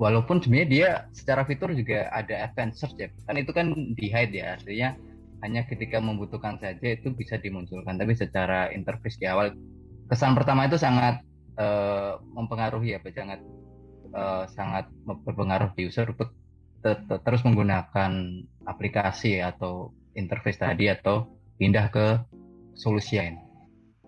Walaupun 0.00 0.40
sebenarnya 0.40 0.68
dia 0.70 0.88
secara 1.12 1.44
fitur 1.44 1.76
juga 1.76 2.08
ada 2.08 2.48
advanced 2.48 2.80
search 2.80 2.96
ya. 2.96 3.08
Kan 3.28 3.36
itu 3.36 3.52
kan 3.52 3.74
di 3.94 4.06
hide 4.08 4.32
ya. 4.32 4.56
Artinya 4.56 4.96
hanya 5.44 5.66
ketika 5.68 6.00
membutuhkan 6.00 6.56
saja 6.56 6.96
itu 6.96 7.12
bisa 7.12 7.36
dimunculkan. 7.36 8.00
Tapi 8.00 8.16
secara 8.16 8.72
interface 8.72 9.20
di 9.20 9.28
awal 9.28 9.52
kesan 10.08 10.32
pertama 10.32 10.64
itu 10.66 10.80
sangat 10.80 11.20
uh, 11.60 12.16
mempengaruhi 12.32 12.96
ya 12.96 12.98
sangat 13.12 13.44
uh, 14.14 14.44
sangat 14.50 14.90
berpengaruh 15.04 15.74
di 15.74 15.88
user 15.88 16.10
untuk 16.10 16.32
terus 17.24 17.44
menggunakan 17.44 18.42
aplikasi 18.64 19.44
atau 19.44 19.92
interface 20.16 20.58
tadi 20.58 20.88
atau 20.88 21.28
pindah 21.60 21.92
ke 21.92 22.06
solusi 22.72 23.20
lain. 23.20 23.36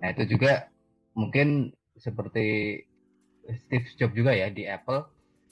Nah 0.00 0.16
itu 0.16 0.25
juga 0.37 0.73
mungkin 1.12 1.76
seperti 2.00 2.80
Steve 3.44 3.87
Jobs 4.00 4.16
juga 4.16 4.32
ya 4.32 4.49
di 4.49 4.64
Apple 4.64 5.04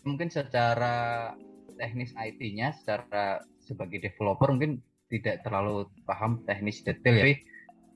mungkin 0.06 0.32
secara 0.32 1.28
teknis 1.76 2.16
IT-nya 2.16 2.72
secara 2.72 3.44
sebagai 3.60 4.00
developer 4.00 4.48
mungkin 4.48 4.80
tidak 5.12 5.42
terlalu 5.44 5.90
paham 6.08 6.40
teknis 6.48 6.80
detail 6.86 7.18
ya 7.18 7.24
tapi 7.26 7.36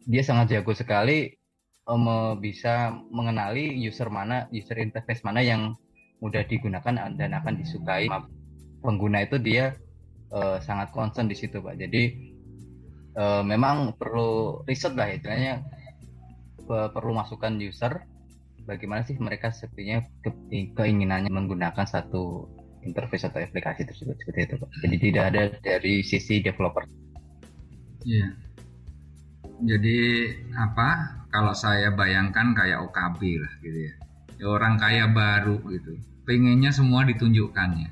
dia 0.04 0.22
sangat 0.26 0.52
jago 0.52 0.76
sekali 0.76 1.32
um, 1.88 2.36
bisa 2.36 2.92
mengenali 3.08 3.72
user 3.80 4.12
mana 4.12 4.50
user 4.52 4.76
interface 4.82 5.24
mana 5.24 5.40
yang 5.40 5.78
mudah 6.24 6.40
digunakan 6.48 7.12
dan 7.20 7.30
akan 7.36 7.54
disukai 7.60 8.08
pengguna 8.80 9.28
itu 9.28 9.36
dia 9.36 9.76
uh, 10.32 10.56
sangat 10.64 10.88
concern 10.96 11.28
di 11.28 11.36
situ 11.36 11.60
pak 11.60 11.76
jadi 11.76 12.02
uh, 13.20 13.42
memang 13.44 13.92
perlu 14.00 14.64
riset 14.64 14.96
lah 14.96 15.12
istilahnya 15.12 15.60
perlu 16.64 17.12
masukan 17.12 17.60
user 17.60 18.08
bagaimana 18.64 19.04
sih 19.04 19.20
mereka 19.20 19.52
sepertinya 19.52 20.00
ke, 20.24 20.32
keinginannya 20.72 21.28
menggunakan 21.28 21.84
satu 21.84 22.48
interface 22.84 23.28
atau 23.28 23.40
aplikasi 23.40 23.88
tersebut 23.88 24.16
seperti 24.20 24.40
itu 24.48 24.54
Pak. 24.60 24.70
Jadi 24.84 24.96
tidak 25.00 25.24
ada 25.32 25.42
dari 25.60 25.94
sisi 26.04 26.40
developer. 26.44 26.84
Iya. 28.04 28.28
Jadi 29.64 29.98
apa? 30.56 31.20
Kalau 31.32 31.56
saya 31.56 31.90
bayangkan 31.90 32.52
kayak 32.54 32.84
OKB 32.90 33.20
lah 33.40 33.52
gitu 33.64 33.78
ya. 33.90 33.94
ya 34.38 34.46
orang 34.46 34.76
kaya 34.76 35.08
baru 35.10 35.58
gitu. 35.72 35.98
Pengennya 36.24 36.72
semua 36.72 37.04
ditunjukkannya. 37.04 37.88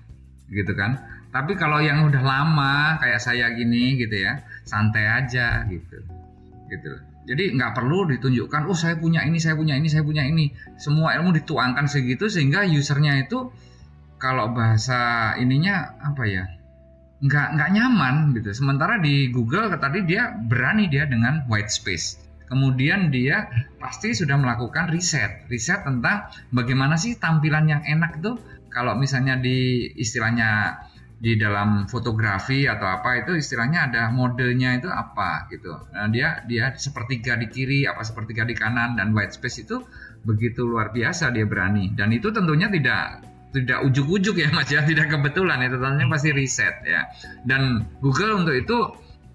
Gitu 0.52 0.72
kan? 0.76 1.00
Tapi 1.32 1.56
kalau 1.56 1.80
yang 1.80 2.04
udah 2.04 2.20
lama 2.20 3.00
kayak 3.00 3.20
saya 3.20 3.52
gini 3.56 3.96
gitu 3.96 4.20
ya, 4.20 4.44
santai 4.68 5.08
aja 5.08 5.64
gitu. 5.68 6.00
Gitu 6.68 7.12
jadi 7.22 7.54
nggak 7.54 7.78
perlu 7.78 8.10
ditunjukkan, 8.10 8.66
oh 8.66 8.74
saya 8.74 8.98
punya 8.98 9.22
ini, 9.22 9.38
saya 9.38 9.54
punya 9.54 9.78
ini, 9.78 9.86
saya 9.86 10.02
punya 10.02 10.26
ini. 10.26 10.50
Semua 10.74 11.14
ilmu 11.14 11.30
dituangkan 11.38 11.86
segitu 11.86 12.26
sehingga 12.26 12.66
usernya 12.66 13.22
itu 13.22 13.46
kalau 14.18 14.50
bahasa 14.50 15.34
ininya 15.38 15.98
apa 16.02 16.22
ya 16.26 16.44
nggak 17.22 17.48
nggak 17.54 17.70
nyaman 17.78 18.34
gitu. 18.34 18.50
Sementara 18.50 18.98
di 18.98 19.30
Google 19.30 19.70
tadi 19.78 20.02
dia 20.02 20.34
berani 20.34 20.90
dia 20.90 21.06
dengan 21.06 21.46
white 21.46 21.70
space. 21.70 22.18
Kemudian 22.52 23.08
dia 23.08 23.48
pasti 23.80 24.12
sudah 24.12 24.36
melakukan 24.36 24.92
riset, 24.92 25.48
riset 25.48 25.88
tentang 25.88 26.28
bagaimana 26.52 27.00
sih 27.00 27.16
tampilan 27.16 27.64
yang 27.64 27.80
enak 27.80 28.20
tuh 28.20 28.36
kalau 28.68 28.92
misalnya 28.92 29.40
di 29.40 29.88
istilahnya 29.96 30.76
di 31.22 31.38
dalam 31.38 31.86
fotografi 31.86 32.66
atau 32.66 32.84
apa 32.84 33.24
itu 33.24 33.38
istilahnya 33.38 33.88
ada 33.88 34.02
modenya 34.12 34.76
itu 34.76 34.90
apa 34.92 35.48
gitu. 35.48 35.70
Nah, 35.94 36.10
dia 36.12 36.44
dia 36.44 36.76
sepertiga 36.76 37.40
di 37.40 37.46
kiri 37.46 37.88
apa 37.88 38.04
sepertiga 38.04 38.44
di 38.44 38.52
kanan 38.52 39.00
dan 39.00 39.14
white 39.16 39.32
space 39.38 39.64
itu 39.64 39.80
begitu 40.28 40.66
luar 40.66 40.90
biasa 40.90 41.30
dia 41.30 41.46
berani 41.46 41.94
dan 41.94 42.10
itu 42.10 42.34
tentunya 42.34 42.66
tidak 42.68 43.22
tidak 43.54 43.78
ujuk-ujuk 43.86 44.34
ya 44.34 44.48
Mas 44.50 44.68
ya, 44.72 44.82
tidak 44.82 45.12
kebetulan 45.12 45.62
itu 45.62 45.76
tentunya 45.78 46.08
pasti 46.10 46.30
riset 46.34 46.74
ya. 46.84 47.06
Dan 47.46 47.86
Google 48.02 48.42
untuk 48.42 48.56
itu 48.58 48.78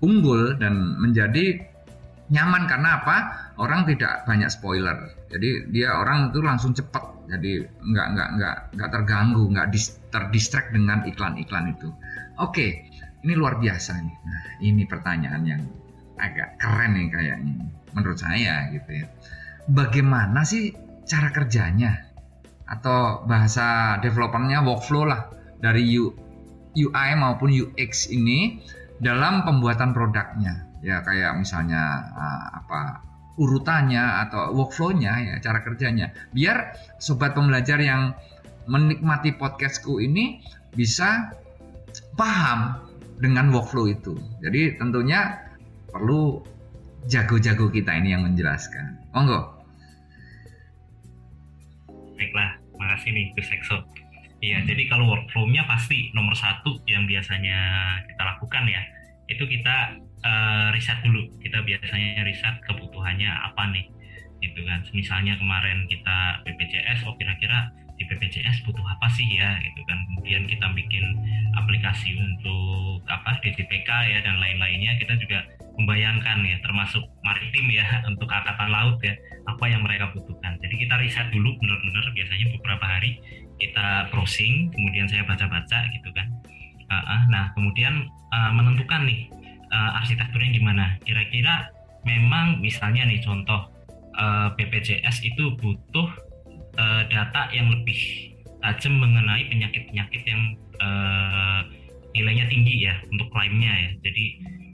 unggul 0.04 0.60
dan 0.60 1.00
menjadi 1.00 1.77
nyaman 2.28 2.68
karena 2.68 3.04
apa? 3.04 3.18
Orang 3.58 3.88
tidak 3.88 4.28
banyak 4.28 4.52
spoiler. 4.52 5.16
Jadi 5.32 5.72
dia 5.72 5.96
orang 5.96 6.32
itu 6.32 6.40
langsung 6.44 6.76
cepat 6.76 7.28
jadi 7.28 7.68
nggak 7.68 8.08
nggak 8.16 8.30
nggak 8.40 8.58
nggak 8.80 8.90
terganggu 8.92 9.44
nggak 9.52 9.68
terdistract 10.12 10.72
dengan 10.72 11.04
iklan-iklan 11.08 11.76
itu. 11.76 11.92
Oke 12.40 12.88
ini 13.24 13.34
luar 13.36 13.60
biasa 13.60 14.00
nih. 14.00 14.16
Nah 14.24 14.44
ini 14.64 14.84
pertanyaan 14.88 15.44
yang 15.44 15.64
agak 16.18 16.58
keren 16.60 16.96
nih 16.98 17.08
kayaknya 17.12 17.56
menurut 17.96 18.20
saya 18.20 18.72
gitu 18.72 19.04
ya. 19.04 19.06
Bagaimana 19.68 20.48
sih 20.48 20.72
cara 21.04 21.32
kerjanya? 21.32 22.08
Atau 22.68 23.24
bahasa 23.24 23.96
developernya 24.04 24.60
workflow 24.60 25.08
lah 25.08 25.32
dari 25.64 25.96
UI 25.96 27.10
maupun 27.16 27.48
UX 27.48 28.12
ini 28.12 28.60
dalam 29.00 29.48
pembuatan 29.48 29.96
produknya 29.96 30.67
ya 30.82 31.02
kayak 31.02 31.38
misalnya 31.38 32.12
uh, 32.14 32.46
apa 32.64 33.02
urutannya 33.38 34.02
atau 34.28 34.54
workflownya 34.54 35.14
ya 35.22 35.36
cara 35.42 35.62
kerjanya. 35.62 36.10
Biar 36.34 36.74
sobat 36.98 37.38
pembelajar 37.38 37.78
yang 37.78 38.18
menikmati 38.66 39.38
podcastku 39.38 40.02
ini 40.02 40.42
bisa 40.74 41.32
paham 42.18 42.82
dengan 43.22 43.54
workflow 43.54 43.90
itu. 43.90 44.18
Jadi 44.42 44.78
tentunya 44.82 45.38
perlu 45.90 46.42
jago-jago 47.08 47.70
kita 47.70 47.94
ini 47.94 48.14
yang 48.14 48.26
menjelaskan. 48.26 49.00
Monggo. 49.14 49.54
Baiklah 52.18 52.58
makasih 52.78 53.14
nih 53.14 53.26
Gus 53.38 53.50
Exo 53.54 53.78
Iya, 54.38 54.62
hmm. 54.62 54.68
jadi 54.70 54.84
kalau 54.86 55.06
workflow-nya 55.10 55.66
pasti 55.66 56.14
nomor 56.14 56.38
satu 56.38 56.78
yang 56.86 57.10
biasanya 57.10 57.58
kita 58.06 58.22
lakukan 58.22 58.64
ya, 58.70 58.82
itu 59.34 59.44
kita 59.50 59.98
uh, 60.24 60.68
riset 60.74 60.98
dulu. 61.04 61.28
Kita 61.42 61.62
biasanya 61.62 62.24
riset 62.26 62.56
kebutuhannya 62.66 63.30
apa 63.30 63.70
nih 63.74 63.86
gitu 64.42 64.62
kan. 64.66 64.86
Misalnya 64.94 65.38
kemarin 65.38 65.86
kita 65.90 66.46
BPJS 66.46 67.06
oh 67.10 67.14
kira-kira 67.18 67.74
di 67.98 68.06
BPJS 68.06 68.62
butuh 68.70 68.86
apa 68.86 69.10
sih 69.10 69.26
ya 69.26 69.58
gitu 69.62 69.82
kan. 69.90 69.98
Kemudian 70.14 70.46
kita 70.46 70.68
bikin 70.78 71.06
aplikasi 71.58 72.14
untuk 72.18 73.02
apa 73.10 73.42
DTPK 73.42 73.90
ya 74.14 74.20
dan 74.22 74.38
lain-lainnya. 74.38 74.98
Kita 75.02 75.18
juga 75.18 75.46
membayangkan 75.78 76.42
ya 76.46 76.58
termasuk 76.66 77.06
maritim 77.22 77.70
ya 77.70 77.86
untuk 78.10 78.30
angkatan 78.30 78.70
laut 78.70 78.98
ya 79.02 79.14
apa 79.50 79.66
yang 79.70 79.82
mereka 79.82 80.14
butuhkan. 80.14 80.58
Jadi 80.62 80.86
kita 80.86 80.96
riset 81.02 81.28
dulu 81.34 81.58
benar-benar. 81.58 82.06
Biasanya 82.14 82.48
beberapa 82.58 82.86
hari 82.86 83.22
kita 83.58 84.14
browsing 84.14 84.70
kemudian 84.70 85.10
saya 85.10 85.26
baca-baca 85.26 85.90
gitu 85.90 86.10
kan. 86.14 86.30
Nah 87.28 87.52
kemudian 87.58 88.08
uh, 88.32 88.52
menentukan 88.54 89.04
nih 89.04 89.28
uh, 89.72 90.00
arsitekturnya 90.04 90.52
gimana? 90.56 90.86
Kira-kira 91.04 91.72
memang 92.08 92.64
misalnya 92.64 93.04
nih 93.04 93.20
contoh 93.20 93.68
uh, 94.16 94.48
eh, 94.48 94.48
BPJS 94.56 95.28
itu 95.28 95.54
butuh 95.60 96.10
uh, 96.80 97.04
data 97.12 97.52
yang 97.52 97.70
lebih 97.72 98.32
tajam 98.64 98.98
mengenai 98.98 99.46
penyakit-penyakit 99.52 100.24
yang 100.26 100.56
uh, 100.82 101.62
nilainya 102.16 102.50
tinggi 102.50 102.88
ya 102.88 102.96
untuk 103.12 103.30
klaimnya 103.30 103.70
ya. 103.70 103.92
Jadi 104.10 104.26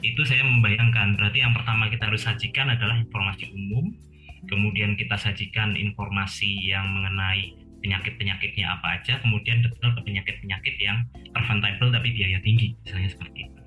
itu 0.03 0.21
saya 0.23 0.45
membayangkan. 0.45 1.19
Berarti 1.19 1.43
yang 1.43 1.51
pertama 1.57 1.91
kita 1.91 2.07
harus 2.07 2.23
sajikan 2.23 2.71
adalah 2.71 2.95
informasi 3.01 3.51
umum. 3.51 3.91
Kemudian 4.47 4.99
kita 4.99 5.15
sajikan 5.15 5.75
informasi 5.79 6.59
yang 6.67 6.83
mengenai 6.91 7.55
penyakit-penyakitnya 7.83 8.79
apa 8.79 8.99
aja. 8.99 9.19
Kemudian 9.23 9.63
detail 9.63 9.91
ke 9.95 10.01
penyakit-penyakit 10.03 10.75
yang 10.79 11.03
preventable 11.35 11.91
tapi 11.91 12.15
biaya 12.15 12.39
tinggi 12.43 12.75
misalnya 12.83 13.09
seperti 13.11 13.47
itu 13.47 13.62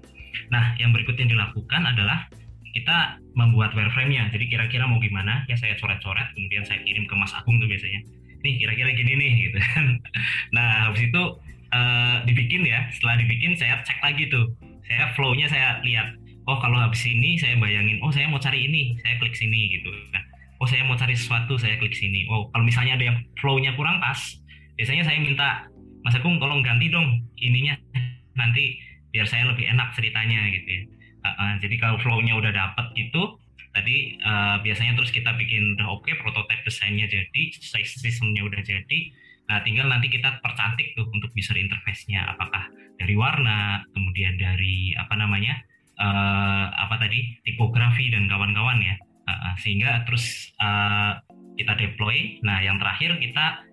Nah, 0.52 0.76
yang 0.80 0.90
berikutnya 0.94 1.26
dilakukan 1.28 1.82
adalah 1.84 2.28
kita 2.76 3.20
membuat 3.32 3.72
wireframe-nya. 3.72 4.28
Jadi 4.32 4.52
kira-kira 4.52 4.84
mau 4.84 5.00
gimana? 5.00 5.48
Ya 5.48 5.56
saya 5.56 5.76
coret-coret, 5.80 6.32
kemudian 6.36 6.64
saya 6.68 6.84
kirim 6.84 7.08
ke 7.08 7.14
Mas 7.16 7.32
Agung 7.32 7.56
tuh 7.56 7.68
biasanya. 7.68 8.04
Nih 8.44 8.60
kira-kira 8.60 8.92
gini 8.92 9.12
nih 9.16 9.32
gitu 9.48 9.58
kan. 9.72 9.84
Nah, 10.56 10.92
habis 10.92 11.08
itu 11.08 11.22
uh, 11.72 12.16
dibikin 12.28 12.62
ya. 12.68 12.84
Setelah 12.92 13.16
dibikin 13.20 13.56
saya 13.56 13.80
cek 13.80 13.98
lagi 14.04 14.28
tuh. 14.28 14.52
Saya 14.84 15.12
flow-nya 15.16 15.48
saya 15.48 15.80
lihat. 15.82 16.20
Oh, 16.46 16.62
kalau 16.62 16.78
habis 16.78 17.02
ini 17.02 17.34
saya 17.34 17.58
bayangin, 17.58 17.98
oh 18.06 18.14
saya 18.14 18.30
mau 18.30 18.38
cari 18.38 18.70
ini, 18.70 18.94
saya 19.02 19.18
klik 19.18 19.34
sini 19.34 19.66
gitu 19.66 19.90
kan. 20.14 20.22
Oh, 20.62 20.66
saya 20.70 20.86
mau 20.86 20.94
cari 20.94 21.18
sesuatu, 21.18 21.58
saya 21.58 21.74
klik 21.82 21.90
sini. 21.90 22.22
Oh, 22.30 22.46
kalau 22.54 22.62
misalnya 22.62 22.94
ada 22.94 23.04
yang 23.10 23.18
flow-nya 23.42 23.74
kurang 23.74 23.98
pas, 23.98 24.38
biasanya 24.78 25.02
saya 25.10 25.18
minta 25.18 25.66
Mas 26.06 26.14
Agung 26.14 26.38
tolong 26.38 26.62
ganti 26.62 26.86
dong 26.86 27.18
ininya 27.34 27.74
nanti 28.38 28.78
biar 29.16 29.24
saya 29.24 29.48
lebih 29.48 29.64
enak 29.64 29.96
ceritanya 29.96 30.52
gitu 30.52 30.68
ya. 30.68 30.82
Uh, 31.24 31.28
uh, 31.32 31.52
jadi 31.64 31.74
kalau 31.80 31.96
flow-nya 32.04 32.36
udah 32.36 32.52
dapet 32.52 32.92
gitu 33.00 33.40
tadi 33.72 34.20
uh, 34.20 34.60
biasanya 34.60 34.92
terus 35.00 35.08
kita 35.08 35.32
bikin 35.40 35.80
udah 35.80 35.88
oke 35.88 36.04
okay, 36.04 36.20
prototype 36.20 36.60
desainnya 36.68 37.08
jadi 37.08 37.42
sistemnya 37.56 38.44
udah 38.44 38.60
jadi 38.60 39.00
nah 39.46 39.64
tinggal 39.64 39.88
nanti 39.88 40.12
kita 40.12 40.42
percantik 40.44 40.92
tuh 40.98 41.08
untuk 41.08 41.30
user 41.32 41.56
interface-nya. 41.56 42.34
Apakah 42.36 42.68
dari 43.00 43.14
warna 43.16 43.80
kemudian 43.96 44.36
dari 44.36 44.92
apa 44.98 45.14
namanya 45.16 45.56
uh, 45.96 46.66
apa 46.76 47.00
tadi 47.00 47.40
tipografi 47.46 48.12
dan 48.12 48.28
kawan-kawan 48.28 48.82
ya. 48.84 48.98
Uh, 49.26 49.54
sehingga 49.58 50.02
terus 50.02 50.50
uh, 50.60 51.22
kita 51.56 51.78
deploy. 51.78 52.42
Nah 52.42 52.58
yang 52.58 52.76
terakhir 52.82 53.22
kita 53.22 53.65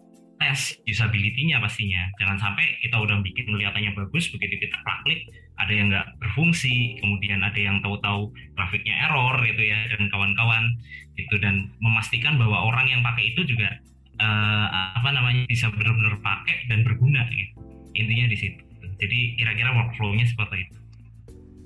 tes 0.44 0.84
usability-nya 0.84 1.64
pastinya. 1.64 2.12
Jangan 2.20 2.36
sampai 2.36 2.84
kita 2.84 3.00
udah 3.00 3.24
bikin 3.24 3.48
kelihatannya 3.48 3.96
bagus, 3.96 4.28
begitu 4.28 4.68
kita 4.68 4.76
klik 5.08 5.32
ada 5.56 5.72
yang 5.72 5.88
nggak 5.88 6.20
berfungsi, 6.20 7.00
kemudian 7.00 7.40
ada 7.40 7.56
yang 7.56 7.80
tahu-tahu 7.80 8.36
grafiknya 8.60 9.08
error 9.08 9.40
gitu 9.48 9.64
ya 9.64 9.88
dan 9.96 10.12
kawan-kawan 10.12 10.76
gitu 11.16 11.40
dan 11.40 11.72
memastikan 11.80 12.36
bahwa 12.36 12.68
orang 12.68 12.92
yang 12.92 13.02
pakai 13.06 13.32
itu 13.32 13.48
juga 13.48 13.80
uh, 14.20 14.68
apa 15.00 15.10
namanya 15.16 15.48
bisa 15.48 15.72
benar-benar 15.72 16.20
pakai 16.20 16.68
dan 16.68 16.84
berguna 16.84 17.24
gitu. 17.32 17.56
Intinya 17.96 18.28
di 18.28 18.38
situ. 18.38 18.62
Jadi 19.00 19.40
kira-kira 19.40 19.72
workflow-nya 19.72 20.26
seperti 20.28 20.68
itu. 20.68 20.78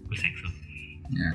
Gus 0.08 0.24
Ya. 1.08 1.32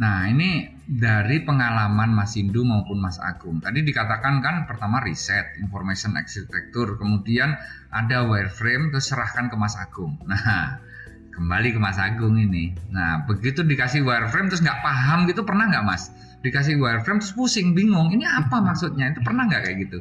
Nah, 0.00 0.32
ini 0.32 0.79
dari 0.90 1.46
pengalaman 1.46 2.10
Mas 2.10 2.34
Indu 2.34 2.66
maupun 2.66 2.98
Mas 2.98 3.14
Agung. 3.22 3.62
Tadi 3.62 3.86
dikatakan 3.86 4.42
kan 4.42 4.66
pertama 4.66 4.98
riset, 5.06 5.54
information 5.62 6.18
architecture, 6.18 6.98
kemudian 6.98 7.54
ada 7.94 8.26
wireframe, 8.26 8.90
terus 8.90 9.06
serahkan 9.14 9.46
ke 9.46 9.54
Mas 9.54 9.78
Agung. 9.78 10.18
Nah, 10.26 10.82
kembali 11.30 11.78
ke 11.78 11.80
Mas 11.80 11.94
Agung 11.94 12.34
ini. 12.34 12.74
Nah, 12.90 13.22
begitu 13.22 13.62
dikasih 13.62 14.02
wireframe 14.02 14.50
terus 14.50 14.66
nggak 14.66 14.82
paham 14.82 15.30
gitu, 15.30 15.46
pernah 15.46 15.70
nggak 15.70 15.86
Mas? 15.86 16.10
Dikasih 16.42 16.82
wireframe 16.82 17.22
terus 17.22 17.38
pusing, 17.38 17.70
bingung, 17.70 18.10
ini 18.10 18.26
apa 18.26 18.58
maksudnya? 18.66 19.14
Itu 19.14 19.22
pernah 19.22 19.46
nggak 19.46 19.62
kayak 19.62 19.76
gitu? 19.86 19.98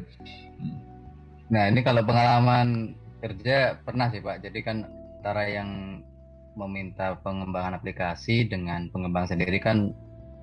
Nah, 1.54 1.69
ini 1.69 1.86
kalau 1.86 2.02
pengalaman 2.02 2.97
kerja 3.21 3.78
pernah 3.86 4.10
sih 4.10 4.25
Pak. 4.25 4.41
Jadi 4.41 4.60
kan 4.65 4.89
antara 5.21 5.45
yang 5.45 6.02
meminta 6.58 7.13
pengembangan 7.21 7.78
aplikasi 7.78 8.49
dengan 8.49 8.89
pengembang 8.89 9.30
sendiri 9.30 9.62
kan 9.62 9.93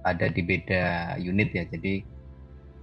ada 0.06 0.30
di 0.30 0.40
beda 0.46 1.18
unit 1.18 1.50
ya 1.50 1.66
jadi 1.66 2.06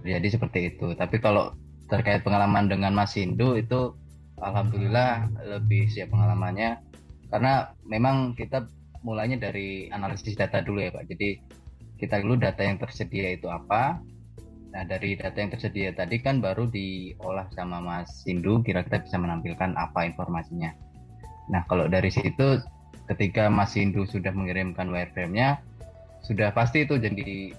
jadi 0.04 0.28
seperti 0.28 0.76
itu. 0.76 0.92
Tapi 0.92 1.16
kalau 1.18 1.56
terkait 1.88 2.20
pengalaman 2.20 2.68
dengan 2.68 2.92
Mas 2.92 3.16
Hindu 3.16 3.56
itu 3.56 3.96
alhamdulillah 4.44 5.32
lebih 5.56 5.88
siap 5.88 6.12
pengalamannya. 6.12 6.84
Karena 7.32 7.72
memang 7.88 8.36
kita 8.36 8.68
mulainya 9.00 9.40
dari 9.40 9.88
analisis 9.88 10.36
data 10.36 10.60
dulu 10.60 10.84
ya 10.84 10.92
Pak. 10.92 11.08
Jadi 11.08 11.40
kita 11.96 12.20
dulu 12.20 12.36
data 12.36 12.60
yang 12.60 12.76
tersedia 12.76 13.32
itu 13.32 13.48
apa? 13.48 13.98
Nah 14.74 14.82
dari 14.84 15.16
data 15.16 15.40
yang 15.40 15.50
tersedia 15.54 15.96
tadi 15.96 16.20
kan 16.20 16.44
baru 16.44 16.68
diolah 16.68 17.48
sama 17.56 17.80
Mas 17.80 18.10
Hindu 18.28 18.60
kira-kira 18.60 19.00
bisa 19.00 19.16
menampilkan 19.16 19.72
apa 19.78 20.04
informasinya. 20.04 20.74
Nah 21.48 21.64
kalau 21.64 21.88
dari 21.88 22.12
situ 22.12 22.60
ketika 23.08 23.48
Mas 23.48 23.72
Hindu 23.76 24.04
sudah 24.08 24.32
mengirimkan 24.32 24.88
wireframe-nya 24.88 25.60
sudah 26.24 26.50
pasti 26.56 26.88
itu 26.88 26.96
jadi 26.96 27.52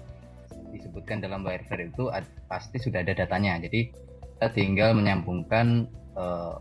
disebutkan 0.74 1.22
dalam 1.22 1.46
wireframe 1.46 1.94
itu 1.94 2.10
pasti 2.50 2.76
sudah 2.82 3.00
ada 3.06 3.14
datanya. 3.14 3.62
Jadi 3.62 3.94
kita 4.36 4.46
tinggal 4.52 4.92
menyambungkan 4.92 5.86
uh, 6.18 6.58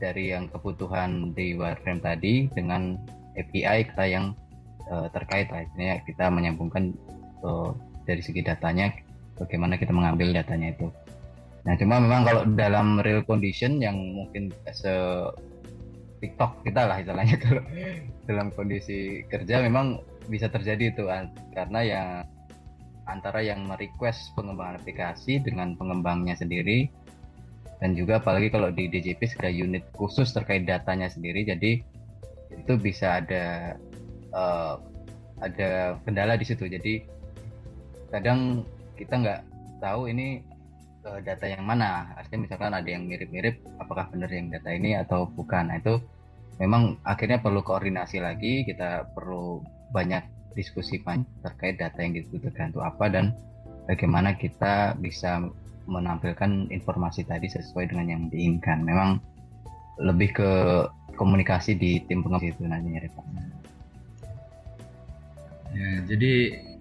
dari 0.00 0.34
yang 0.34 0.50
kebutuhan 0.50 1.30
di 1.36 1.54
wireframe 1.54 2.02
tadi 2.02 2.50
dengan 2.50 2.98
API 3.38 3.86
kita 3.92 4.04
yang 4.08 4.34
uh, 4.90 5.06
terkait. 5.12 5.46
Ini 5.78 6.02
kita 6.08 6.32
menyambungkan 6.32 6.96
uh, 7.44 7.70
dari 8.08 8.24
segi 8.24 8.42
datanya 8.42 8.90
bagaimana 9.38 9.78
kita 9.78 9.94
mengambil 9.94 10.34
datanya 10.34 10.74
itu. 10.74 10.90
Nah 11.62 11.78
cuma 11.78 12.02
memang 12.02 12.26
kalau 12.26 12.42
dalam 12.58 12.98
real 13.06 13.22
condition 13.22 13.78
yang 13.78 13.94
mungkin 13.94 14.50
se 14.74 14.90
TikTok 16.22 16.62
kita 16.62 16.86
lah 16.86 17.02
istilahnya. 17.02 17.36
Kalau 17.44 17.62
dalam 18.30 18.54
kondisi 18.54 19.26
kerja 19.26 19.58
memang 19.60 19.98
bisa 20.30 20.46
terjadi 20.46 20.94
itu 20.94 21.10
karena 21.50 21.80
yang 21.82 22.08
antara 23.10 23.42
yang 23.42 23.66
merequest 23.66 24.30
pengembangan 24.38 24.78
aplikasi 24.78 25.42
dengan 25.42 25.74
pengembangnya 25.74 26.38
sendiri 26.38 26.86
dan 27.82 27.98
juga 27.98 28.22
apalagi 28.22 28.54
kalau 28.54 28.70
di 28.70 28.86
DJP 28.86 29.42
ada 29.42 29.50
unit 29.50 29.82
khusus 29.98 30.30
terkait 30.30 30.62
datanya 30.62 31.10
sendiri 31.10 31.42
jadi 31.42 31.82
itu 32.54 32.72
bisa 32.78 33.18
ada 33.18 33.74
uh, 34.30 34.78
ada 35.42 35.98
kendala 36.06 36.38
di 36.38 36.46
situ. 36.46 36.70
Jadi 36.70 37.02
kadang 38.14 38.62
kita 38.94 39.18
nggak 39.18 39.40
tahu 39.82 40.06
ini 40.06 40.44
uh, 41.06 41.20
data 41.22 41.46
yang 41.46 41.62
mana 41.66 42.12
artinya 42.18 42.48
misalkan 42.48 42.72
ada 42.72 42.88
yang 42.88 43.06
mirip-mirip 43.06 43.62
apakah 43.78 44.08
benar 44.10 44.30
yang 44.30 44.48
data 44.50 44.70
ini 44.72 44.98
atau 44.98 45.28
bukan 45.30 45.70
nah 45.70 45.76
itu 45.78 46.00
memang 46.60 47.00
akhirnya 47.02 47.40
perlu 47.40 47.64
koordinasi 47.64 48.22
lagi 48.22 48.62
kita 48.66 49.10
perlu 49.16 49.62
banyak 49.92 50.22
diskusi 50.52 51.00
terkait 51.40 51.80
data 51.80 51.98
yang 52.00 52.12
dibutuhkan 52.16 52.70
itu 52.72 52.80
apa 52.84 53.08
dan 53.08 53.32
bagaimana 53.88 54.36
kita 54.36 54.94
bisa 55.00 55.40
menampilkan 55.88 56.70
informasi 56.70 57.26
tadi 57.26 57.50
sesuai 57.50 57.90
dengan 57.90 58.06
yang 58.06 58.22
diinginkan 58.30 58.84
memang 58.84 59.18
lebih 59.98 60.32
ke 60.36 60.50
komunikasi 61.18 61.76
di 61.76 62.00
tim 62.06 62.24
pengawas 62.24 62.48
itu 62.48 62.64
nantinya 62.64 63.04
Pak. 63.12 63.24
Ya, 65.72 65.90
jadi 66.04 66.32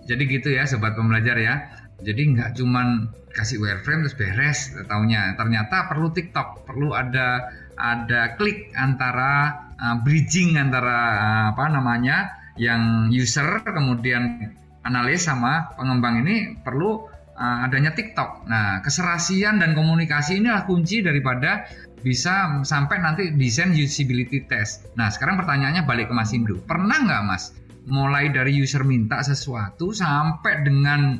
jadi 0.04 0.24
gitu 0.28 0.50
ya 0.52 0.64
sobat 0.68 0.96
pembelajar 0.96 1.36
ya. 1.40 1.56
Jadi 2.02 2.22
nggak 2.36 2.58
cuman 2.58 3.10
kasih 3.32 3.64
wireframe 3.64 4.06
terus 4.06 4.18
beres 4.18 4.60
taunya. 4.86 5.34
Ternyata 5.40 5.88
perlu 5.88 6.12
TikTok, 6.12 6.68
perlu 6.68 6.92
ada 6.92 7.50
ada 7.80 8.36
klik 8.36 8.70
antara 8.76 9.66
uh, 9.80 9.96
bridging 10.04 10.60
antara 10.60 10.98
uh, 11.18 11.46
apa 11.56 11.66
namanya 11.72 12.38
yang 12.60 13.10
user 13.10 13.64
kemudian 13.64 14.54
analis 14.84 15.26
sama 15.26 15.72
pengembang 15.78 16.22
ini 16.26 16.60
perlu 16.62 17.08
uh, 17.38 17.66
adanya 17.66 17.96
TikTok. 17.96 18.46
Nah, 18.46 18.84
keserasian 18.84 19.58
dan 19.62 19.74
komunikasi 19.74 20.44
inilah 20.44 20.68
kunci 20.68 21.02
daripada 21.02 21.66
bisa 22.02 22.62
sampai 22.66 22.98
nanti 22.98 23.30
desain 23.38 23.74
usability 23.74 24.50
test. 24.50 24.90
Nah, 24.98 25.10
sekarang 25.14 25.38
pertanyaannya 25.38 25.86
balik 25.86 26.10
ke 26.10 26.14
Mas 26.18 26.34
Indu. 26.34 26.58
Pernah 26.66 26.98
nggak 27.06 27.24
Mas 27.26 27.54
mulai 27.90 28.30
dari 28.30 28.54
user 28.62 28.86
minta 28.86 29.26
sesuatu 29.26 29.90
sampai 29.90 30.62
dengan 30.62 31.18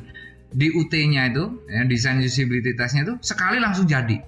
DUT-nya 0.52 1.32
itu, 1.32 1.44
ya, 1.68 1.82
desain 1.88 2.20
usability 2.20 2.76
testnya 2.76 3.08
itu 3.08 3.14
sekali 3.24 3.56
langsung 3.56 3.88
jadi? 3.88 4.20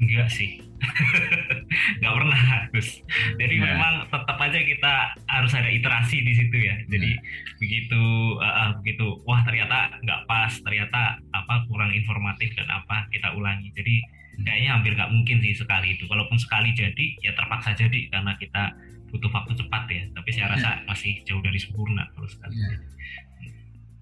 Enggak 0.00 0.28
sih. 0.28 0.64
nggak 2.00 2.14
pernah 2.14 2.40
Gus. 2.74 3.00
Jadi 3.40 3.54
nah. 3.56 3.64
memang 3.72 3.94
tetap 4.12 4.36
aja 4.36 4.60
kita 4.60 4.94
harus 5.32 5.52
ada 5.56 5.70
iterasi 5.70 6.20
di 6.20 6.32
situ 6.36 6.56
ya. 6.60 6.76
Jadi 6.90 7.10
nah. 7.16 7.22
begitu 7.56 8.02
uh, 8.40 8.70
begitu 8.84 9.06
wah 9.24 9.40
ternyata 9.46 9.96
nggak 10.04 10.20
pas, 10.28 10.52
ternyata 10.60 11.18
apa 11.32 11.54
kurang 11.70 11.90
informatif 11.94 12.52
dan 12.58 12.68
apa 12.68 13.08
kita 13.10 13.32
ulangi. 13.32 13.72
Jadi 13.72 13.94
hmm. 14.02 14.44
kayaknya 14.44 14.70
hampir 14.76 14.92
nggak 14.92 15.12
mungkin 15.12 15.36
sih 15.40 15.54
sekali 15.56 15.96
itu. 15.96 16.04
Kalaupun 16.04 16.36
sekali 16.36 16.76
jadi 16.76 17.04
ya 17.24 17.32
terpaksa 17.32 17.72
jadi 17.76 18.12
karena 18.12 18.36
kita 18.36 18.76
butuh 19.14 19.30
waktu 19.30 19.54
cepat 19.54 19.82
ya. 19.86 20.02
Tapi 20.10 20.28
saya 20.34 20.46
rasa 20.50 20.68
ya. 20.82 20.90
masih 20.90 21.22
jauh 21.22 21.38
dari 21.38 21.58
sempurna 21.62 22.10
kalau 22.18 22.26
sekali. 22.26 22.58
Ya. 22.58 22.74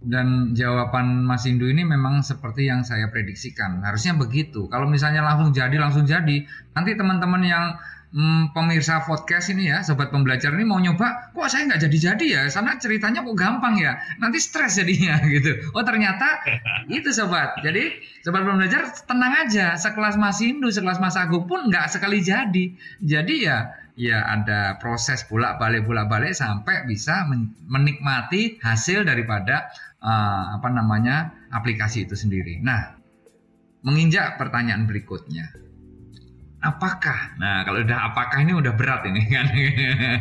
Dan 0.03 0.57
jawaban 0.57 1.23
Mas 1.23 1.47
Indu 1.47 1.71
ini 1.71 1.87
memang 1.87 2.25
seperti 2.25 2.67
yang 2.67 2.83
saya 2.83 3.13
prediksikan. 3.13 3.85
Harusnya 3.85 4.17
begitu. 4.17 4.67
Kalau 4.73 4.89
misalnya 4.89 5.23
langsung 5.23 5.55
jadi, 5.55 5.77
langsung 5.79 6.09
jadi. 6.09 6.43
Nanti 6.75 6.91
teman-teman 6.99 7.43
yang 7.45 7.79
hmm, 8.11 8.51
pemirsa 8.51 9.07
podcast 9.07 9.55
ini 9.55 9.71
ya, 9.71 9.87
sobat 9.87 10.11
pembelajar 10.11 10.53
ini 10.59 10.67
mau 10.67 10.83
nyoba, 10.83 11.31
kok 11.31 11.47
saya 11.47 11.71
nggak 11.71 11.87
jadi-jadi 11.87 12.27
ya? 12.27 12.43
Sana 12.51 12.83
ceritanya 12.83 13.23
kok 13.23 13.37
gampang 13.39 13.79
ya? 13.79 13.95
Nanti 14.19 14.43
stres 14.43 14.81
jadinya 14.81 15.23
gitu. 15.35 15.71
Oh 15.71 15.87
ternyata 15.87 16.43
itu 16.99 17.15
sobat. 17.15 17.63
Jadi 17.65 17.95
sobat 18.27 18.43
pembelajar 18.43 18.91
tenang 19.07 19.49
aja. 19.49 19.79
Sekelas 19.79 20.19
Mas 20.21 20.43
Indu, 20.43 20.67
sekelas 20.69 20.99
Mas 20.99 21.15
Agung 21.15 21.49
pun 21.49 21.71
nggak 21.71 21.95
sekali 21.95 22.19
jadi. 22.27 22.75
Jadi 22.99 23.35
ya 23.47 23.82
ya 23.93 24.25
ada 24.25 24.81
proses 24.81 25.29
bolak-balik 25.29 25.85
bolak-balik 25.85 26.33
sampai 26.33 26.89
bisa 26.89 27.29
menikmati 27.69 28.57
hasil 28.65 29.05
daripada 29.05 29.69
uh, 30.01 30.57
apa 30.57 30.69
namanya 30.73 31.33
aplikasi 31.53 32.09
itu 32.09 32.17
sendiri. 32.17 32.61
Nah, 32.65 32.97
menginjak 33.85 34.41
pertanyaan 34.41 34.89
berikutnya. 34.89 35.53
Apakah? 36.63 37.37
Nah, 37.43 37.67
kalau 37.67 37.83
udah 37.83 38.15
apakah 38.15 38.39
ini 38.41 38.55
udah 38.55 38.73
berat 38.79 39.03
ini 39.11 39.23
kan. 39.29 39.47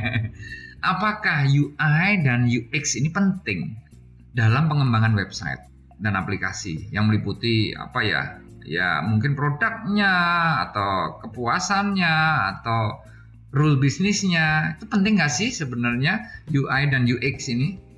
apakah 0.91 1.45
UI 1.45 2.09
dan 2.25 2.49
UX 2.49 2.97
ini 2.97 3.13
penting 3.13 3.77
dalam 4.33 4.65
pengembangan 4.65 5.13
website 5.13 5.61
dan 6.01 6.17
aplikasi 6.17 6.89
yang 6.89 7.07
meliputi 7.07 7.71
apa 7.77 8.01
ya? 8.01 8.21
Ya, 8.61 9.01
mungkin 9.01 9.33
produknya 9.33 10.13
atau 10.69 11.17
kepuasannya 11.25 12.17
atau 12.57 13.01
rule 13.51 13.77
bisnisnya. 13.79 14.75
Itu 14.79 14.87
penting 14.87 15.19
nggak 15.19 15.31
sih 15.31 15.51
sebenarnya 15.51 16.23
UI 16.51 16.81
dan 16.91 17.07
UX 17.07 17.51
ini? 17.51 17.91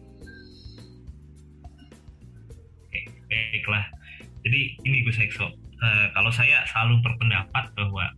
baiklah 3.34 3.86
jadi 4.44 4.62
ini 4.84 5.08
Gus 5.08 5.18
Ekso 5.24 5.48
uh, 5.48 6.08
kalau 6.12 6.30
saya 6.30 6.68
selalu 6.70 7.00
berpendapat 7.00 7.72
bahwa 7.80 8.12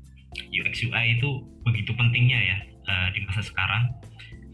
UX 0.52 0.84
UI 0.84 1.22
itu 1.22 1.46
begitu 1.64 1.94
pentingnya 1.96 2.40
ya 2.40 2.58
uh, 2.90 3.08
di 3.14 3.22
masa 3.30 3.46
sekarang 3.46 3.94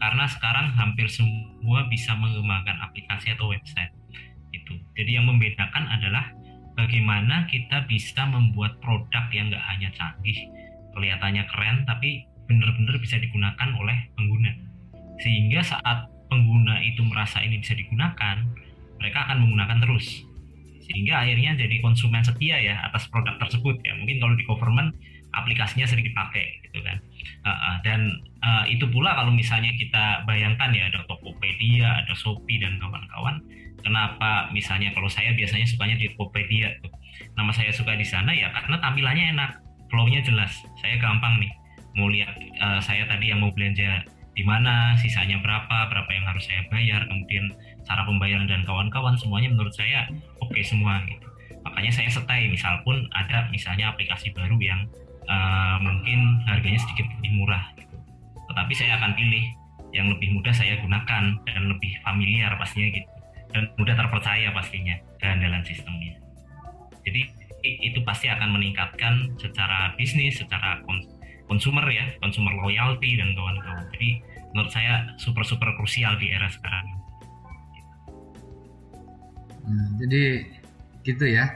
karena 0.02 0.26
sekarang 0.28 0.66
hampir 0.76 1.06
semua 1.08 1.86
bisa 1.88 2.12
mengembangkan 2.12 2.76
aplikasi 2.84 3.32
atau 3.34 3.50
website 3.50 3.94
itu 4.52 4.76
jadi 4.94 5.22
yang 5.22 5.26
membedakan 5.32 5.88
adalah 5.88 6.28
bagaimana 6.76 7.48
kita 7.48 7.88
bisa 7.88 8.26
membuat 8.28 8.76
produk 8.84 9.24
yang 9.32 9.48
nggak 9.48 9.64
hanya 9.64 9.88
canggih 9.96 10.38
kelihatannya 10.92 11.48
keren 11.48 11.88
tapi 11.88 12.28
benar-benar 12.46 12.98
bisa 12.98 13.18
digunakan 13.18 13.68
oleh 13.78 14.10
pengguna. 14.18 14.52
Sehingga 15.22 15.62
saat 15.62 16.10
pengguna 16.32 16.80
itu 16.82 17.04
merasa 17.04 17.44
ini 17.44 17.60
bisa 17.60 17.76
digunakan 17.76 18.42
mereka 18.98 19.28
akan 19.28 19.44
menggunakan 19.46 19.78
terus. 19.82 20.24
Sehingga 20.82 21.22
akhirnya 21.22 21.54
jadi 21.54 21.78
konsumen 21.78 22.24
setia 22.26 22.58
ya 22.58 22.74
atas 22.86 23.06
produk 23.10 23.38
tersebut 23.38 23.78
ya. 23.86 23.94
Mungkin 23.98 24.18
kalau 24.18 24.34
di 24.34 24.44
government 24.46 24.96
aplikasinya 25.32 25.88
sering 25.88 26.04
dipakai 26.04 26.60
gitu 26.68 26.82
kan. 26.84 26.98
Dan 27.82 28.20
uh, 28.44 28.64
itu 28.68 28.84
pula 28.90 29.14
kalau 29.16 29.32
misalnya 29.32 29.72
kita 29.74 30.26
bayangkan 30.28 30.70
ya 30.74 30.90
ada 30.92 31.02
Tokopedia 31.08 32.04
ada 32.04 32.14
Shopee 32.14 32.60
dan 32.60 32.78
kawan-kawan 32.78 33.42
kenapa 33.82 34.52
misalnya 34.54 34.94
kalau 34.94 35.10
saya 35.10 35.34
biasanya 35.34 35.66
sukanya 35.66 35.98
di 35.98 36.10
Tokopedia 36.12 36.76
tuh. 36.82 36.92
Nama 37.38 37.50
saya 37.54 37.70
suka 37.72 37.94
di 37.96 38.04
sana 38.04 38.34
ya 38.34 38.50
karena 38.52 38.76
tampilannya 38.82 39.24
enak 39.36 39.50
flownya 39.88 40.20
jelas 40.24 40.52
saya 40.80 40.96
gampang 41.00 41.40
nih 41.40 41.52
mau 41.96 42.08
lihat 42.08 42.32
uh, 42.60 42.80
saya 42.80 43.04
tadi 43.08 43.32
yang 43.32 43.40
mau 43.44 43.52
belanja 43.52 44.04
di 44.32 44.42
mana 44.48 44.96
sisanya 44.96 45.36
berapa 45.44 45.92
berapa 45.92 46.08
yang 46.08 46.24
harus 46.24 46.48
saya 46.48 46.64
bayar 46.72 47.04
kemudian 47.04 47.52
cara 47.84 48.08
pembayaran 48.08 48.48
dan 48.48 48.64
kawan-kawan 48.64 49.12
semuanya 49.20 49.52
menurut 49.52 49.74
saya 49.76 50.08
oke 50.40 50.52
okay 50.52 50.64
semua 50.64 51.04
gitu. 51.04 51.28
Makanya 51.62 51.92
saya 51.94 52.08
setai 52.08 52.48
misal 52.48 52.80
pun 52.82 53.06
ada 53.12 53.46
misalnya 53.52 53.92
aplikasi 53.92 54.32
baru 54.32 54.56
yang 54.58 54.88
uh, 55.28 55.76
mungkin 55.84 56.42
harganya 56.48 56.80
sedikit 56.80 57.06
lebih 57.20 57.30
murah 57.38 57.62
gitu. 57.76 57.96
Tetapi 58.50 58.72
saya 58.72 58.98
akan 58.98 59.12
pilih 59.14 59.44
yang 59.92 60.08
lebih 60.08 60.32
mudah 60.32 60.54
saya 60.56 60.80
gunakan 60.80 61.36
dan 61.44 61.62
lebih 61.68 61.92
familiar 62.00 62.56
pastinya 62.56 62.88
gitu. 62.96 63.10
Dan 63.52 63.68
mudah 63.76 63.94
terpercaya 63.94 64.48
pastinya 64.56 64.96
keandalan 65.20 65.60
sistemnya. 65.60 66.16
Jadi 67.04 67.28
itu 67.62 68.00
pasti 68.02 68.26
akan 68.26 68.58
meningkatkan 68.58 69.38
secara 69.38 69.94
bisnis 69.94 70.42
secara 70.42 70.82
konsumer 71.50 71.84
ya 71.90 72.06
konsumer 72.20 72.52
loyalty 72.60 73.18
dan 73.18 73.32
kawan-kawan 73.34 73.84
jadi 73.94 74.10
menurut 74.52 74.72
saya 74.72 75.16
super 75.16 75.42
super 75.42 75.70
krusial 75.78 76.14
di 76.20 76.32
era 76.32 76.48
sekarang 76.50 77.02
Nah, 79.66 79.88
jadi 80.02 80.42
gitu 81.06 81.24
ya. 81.26 81.46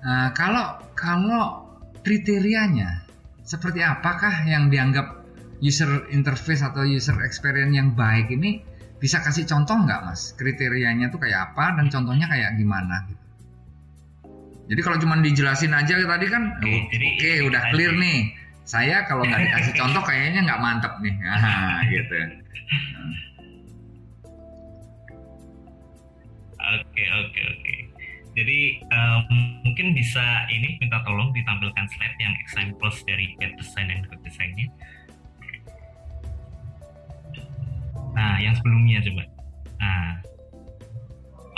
Nah, 0.00 0.30
kalau 0.32 0.78
kalau 0.94 1.66
kriterianya 2.00 3.04
seperti 3.42 3.82
apakah 3.82 4.46
yang 4.46 4.70
dianggap 4.70 5.26
user 5.60 6.08
interface 6.14 6.62
atau 6.64 6.86
user 6.86 7.18
experience 7.26 7.74
yang 7.74 7.92
baik 7.92 8.32
ini 8.32 8.62
bisa 8.96 9.20
kasih 9.20 9.44
contoh 9.44 9.76
nggak 9.76 10.00
mas? 10.06 10.32
Kriterianya 10.38 11.10
tuh 11.10 11.20
kayak 11.20 11.52
apa 11.52 11.76
dan 11.80 11.90
contohnya 11.90 12.30
kayak 12.30 12.56
gimana? 12.56 13.04
Gitu. 13.10 13.24
Jadi 14.70 14.80
kalau 14.86 14.98
cuma 15.02 15.18
dijelasin 15.18 15.74
aja 15.74 15.98
tadi 15.98 16.26
kan, 16.30 16.62
oke 16.62 16.94
okay, 16.94 17.18
okay, 17.18 17.36
udah 17.42 17.74
clear 17.74 17.90
nih. 17.98 18.38
Saya 18.70 19.02
kalau 19.10 19.26
nggak 19.26 19.50
dikasih 19.50 19.74
contoh 19.74 19.98
kayaknya 20.06 20.46
nggak 20.46 20.62
mantep 20.62 20.94
nih, 21.02 21.10
nah, 21.26 21.82
gitu. 21.90 22.14
Oke 26.78 27.04
oke 27.18 27.40
oke. 27.50 27.74
Jadi 28.38 28.78
um, 28.94 29.26
mungkin 29.66 29.90
bisa 29.90 30.22
ini 30.54 30.78
minta 30.78 31.02
tolong 31.02 31.34
ditampilkan 31.34 31.82
slide 31.90 32.14
yang 32.22 32.30
examples 32.38 33.02
dari 33.10 33.34
bad 33.42 33.58
design 33.58 33.90
dan 33.90 34.06
good 34.06 34.22
design-nya. 34.22 34.70
Nah, 38.14 38.38
yang 38.38 38.54
sebelumnya 38.54 39.02
coba. 39.02 39.26
Nah, 39.82 40.10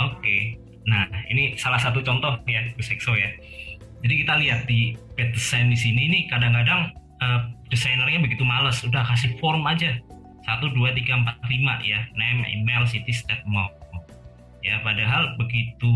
oke. 0.01 0.17
Okay. 0.17 0.57
Nah, 0.89 1.05
ini 1.29 1.53
salah 1.61 1.77
satu 1.77 2.01
contoh 2.01 2.41
ya, 2.49 2.73
Gus 2.73 2.89
Exo 2.89 3.13
ya. 3.13 3.29
Jadi 4.01 4.13
kita 4.25 4.33
lihat 4.41 4.65
di 4.65 4.97
bad 5.13 5.29
design 5.29 5.69
di 5.69 5.77
sini 5.77 6.09
ini 6.09 6.19
kadang-kadang 6.25 7.02
uh, 7.23 7.39
desainernya 7.71 8.19
begitu 8.19 8.43
males, 8.43 8.83
udah 8.83 9.07
kasih 9.07 9.39
form 9.39 9.63
aja. 9.63 9.95
satu 10.43 10.67
dua 10.75 10.91
tiga 10.91 11.15
empat 11.15 11.39
lima 11.47 11.79
ya, 11.87 12.03
name, 12.19 12.43
email, 12.51 12.83
city, 12.83 13.15
state, 13.15 13.47
mau 13.47 13.71
ya 14.63 14.79
padahal 14.79 15.35
begitu 15.35 15.91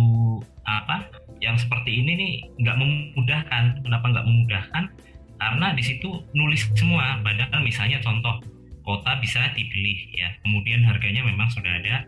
apa 0.68 1.08
yang 1.40 1.56
seperti 1.56 2.04
ini 2.04 2.12
nih 2.20 2.34
nggak 2.62 2.78
memudahkan. 2.78 3.63
Kenapa 3.82 4.06
nggak 4.12 4.28
memudahkan? 4.28 4.84
Karena 5.40 5.68
di 5.74 5.84
situ 5.84 6.22
nulis 6.36 6.68
semua. 6.76 7.24
Padahal 7.24 7.63
misalnya 7.63 8.04
contoh 8.04 8.44
kota 8.84 9.18
bisa 9.24 9.40
dipilih 9.56 10.12
ya. 10.13 10.30
Kemudian 10.44 10.84
harganya 10.84 11.24
memang 11.24 11.48
sudah 11.48 11.72
ada 11.72 12.04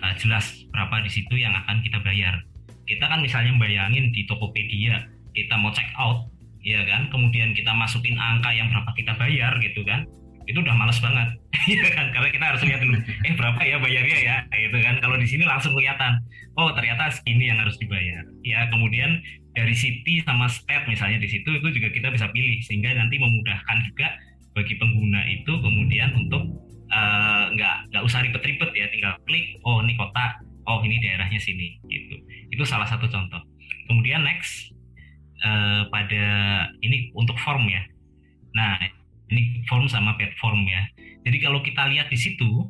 uh, 0.00 0.12
jelas 0.16 0.64
berapa 0.72 1.04
di 1.04 1.10
situ 1.12 1.36
yang 1.36 1.52
akan 1.52 1.84
kita 1.84 2.00
bayar. 2.00 2.40
Kita 2.88 3.04
kan 3.04 3.20
misalnya 3.20 3.52
bayangin 3.60 4.08
di 4.16 4.24
Tokopedia 4.24 5.04
kita 5.36 5.54
mau 5.60 5.70
check 5.76 5.92
out 6.00 6.24
ya 6.62 6.82
kan? 6.86 7.10
Kemudian 7.12 7.54
kita 7.54 7.72
masukin 7.74 8.16
angka 8.18 8.50
yang 8.54 8.70
berapa 8.70 8.90
kita 8.94 9.12
bayar 9.16 9.56
gitu 9.62 9.82
kan? 9.84 10.04
Itu 10.48 10.64
udah 10.64 10.74
males 10.74 10.98
banget. 11.02 11.28
Ya 11.68 11.84
kan? 11.92 12.08
Karena 12.16 12.32
kita 12.32 12.44
harus 12.48 12.62
lihat 12.64 12.80
dulu 12.80 12.96
eh 12.96 13.34
berapa 13.36 13.60
ya 13.60 13.76
bayarnya 13.76 14.18
ya? 14.24 14.36
Gitu 14.48 14.78
kan? 14.80 14.96
Kalau 15.04 15.20
di 15.20 15.28
sini 15.28 15.44
langsung 15.44 15.76
kelihatan 15.76 16.16
oh 16.56 16.72
ternyata 16.72 17.12
segini 17.12 17.52
yang 17.52 17.60
harus 17.60 17.76
dibayar. 17.76 18.24
Ya 18.40 18.64
kemudian 18.72 19.20
dari 19.52 19.76
city 19.76 20.24
sama 20.24 20.48
state 20.48 20.88
misalnya 20.88 21.20
di 21.20 21.28
situ 21.28 21.50
itu 21.50 21.68
juga 21.76 21.92
kita 21.92 22.08
bisa 22.08 22.30
pilih 22.32 22.56
sehingga 22.64 22.94
nanti 22.96 23.20
memudahkan 23.20 23.78
juga 23.90 24.16
bagi 24.56 24.80
pengguna 24.80 25.28
itu 25.28 25.52
kemudian 25.60 26.14
untuk 26.16 26.46
uh, 26.88 27.52
nggak 27.52 27.92
nggak 27.92 28.02
usah 28.06 28.24
ribet-ribet 28.24 28.70
ya 28.72 28.86
tinggal 28.88 29.14
klik 29.28 29.60
oh 29.68 29.84
ini 29.84 29.92
kota 29.98 30.40
oh 30.68 30.80
ini 30.84 31.00
daerahnya 31.00 31.40
sini 31.40 31.80
gitu. 31.88 32.16
Itu 32.52 32.62
salah 32.64 32.88
satu 32.88 33.08
contoh. 33.08 33.40
Kemudian 33.88 34.24
next 34.24 34.72
uh, 35.44 35.82
pada 35.90 36.24
ini 36.82 37.10
untuk 37.14 37.38
form 37.38 37.66
ya 37.68 37.82
nah 38.54 38.78
ini 39.28 39.64
form 39.68 39.86
sama 39.86 40.16
platform 40.16 40.64
ya. 40.66 40.82
Jadi 41.24 41.36
kalau 41.40 41.60
kita 41.60 41.88
lihat 41.92 42.08
di 42.08 42.18
situ 42.18 42.68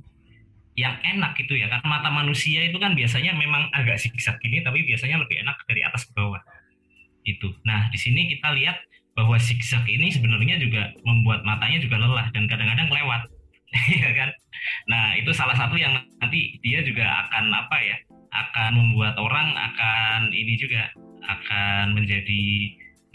yang 0.78 0.94
enak 1.02 1.35
itu 1.42 1.59
ya 1.59 1.66
karena 1.66 1.87
mata 1.87 2.11
manusia 2.11 2.62
itu 2.62 2.78
kan 2.78 2.94
biasanya 2.94 3.35
memang 3.35 3.66
agak 3.74 3.98
zigzag 3.98 4.38
gini 4.38 4.62
tapi 4.62 4.87
biasanya 4.87 5.18
lebih 5.18 5.42
enak 5.42 5.59
dari 5.66 5.83
atas 5.87 6.07
ke 6.07 6.12
bawah. 6.14 6.42
Itu. 7.26 7.54
Nah, 7.66 7.90
di 7.90 7.98
sini 7.98 8.31
kita 8.31 8.54
lihat 8.54 8.78
bahwa 9.14 9.35
zigzag 9.38 9.87
ini 9.90 10.11
sebenarnya 10.14 10.62
juga 10.62 10.94
membuat 11.02 11.42
matanya 11.42 11.83
juga 11.83 11.98
lelah 11.98 12.31
dan 12.31 12.46
kadang-kadang 12.46 12.90
lewat. 12.90 13.22
ya 14.02 14.11
kan? 14.16 14.31
Nah, 14.88 15.12
itu 15.18 15.31
salah 15.35 15.54
satu 15.54 15.76
yang 15.76 15.92
nanti 16.22 16.57
dia 16.62 16.83
juga 16.83 17.07
akan 17.26 17.50
apa 17.54 17.78
ya? 17.83 17.98
akan 18.28 18.76
membuat 18.76 19.16
orang 19.16 19.57
akan 19.57 20.28
ini 20.37 20.52
juga 20.61 20.92
akan 21.24 21.96
menjadi 21.96 22.42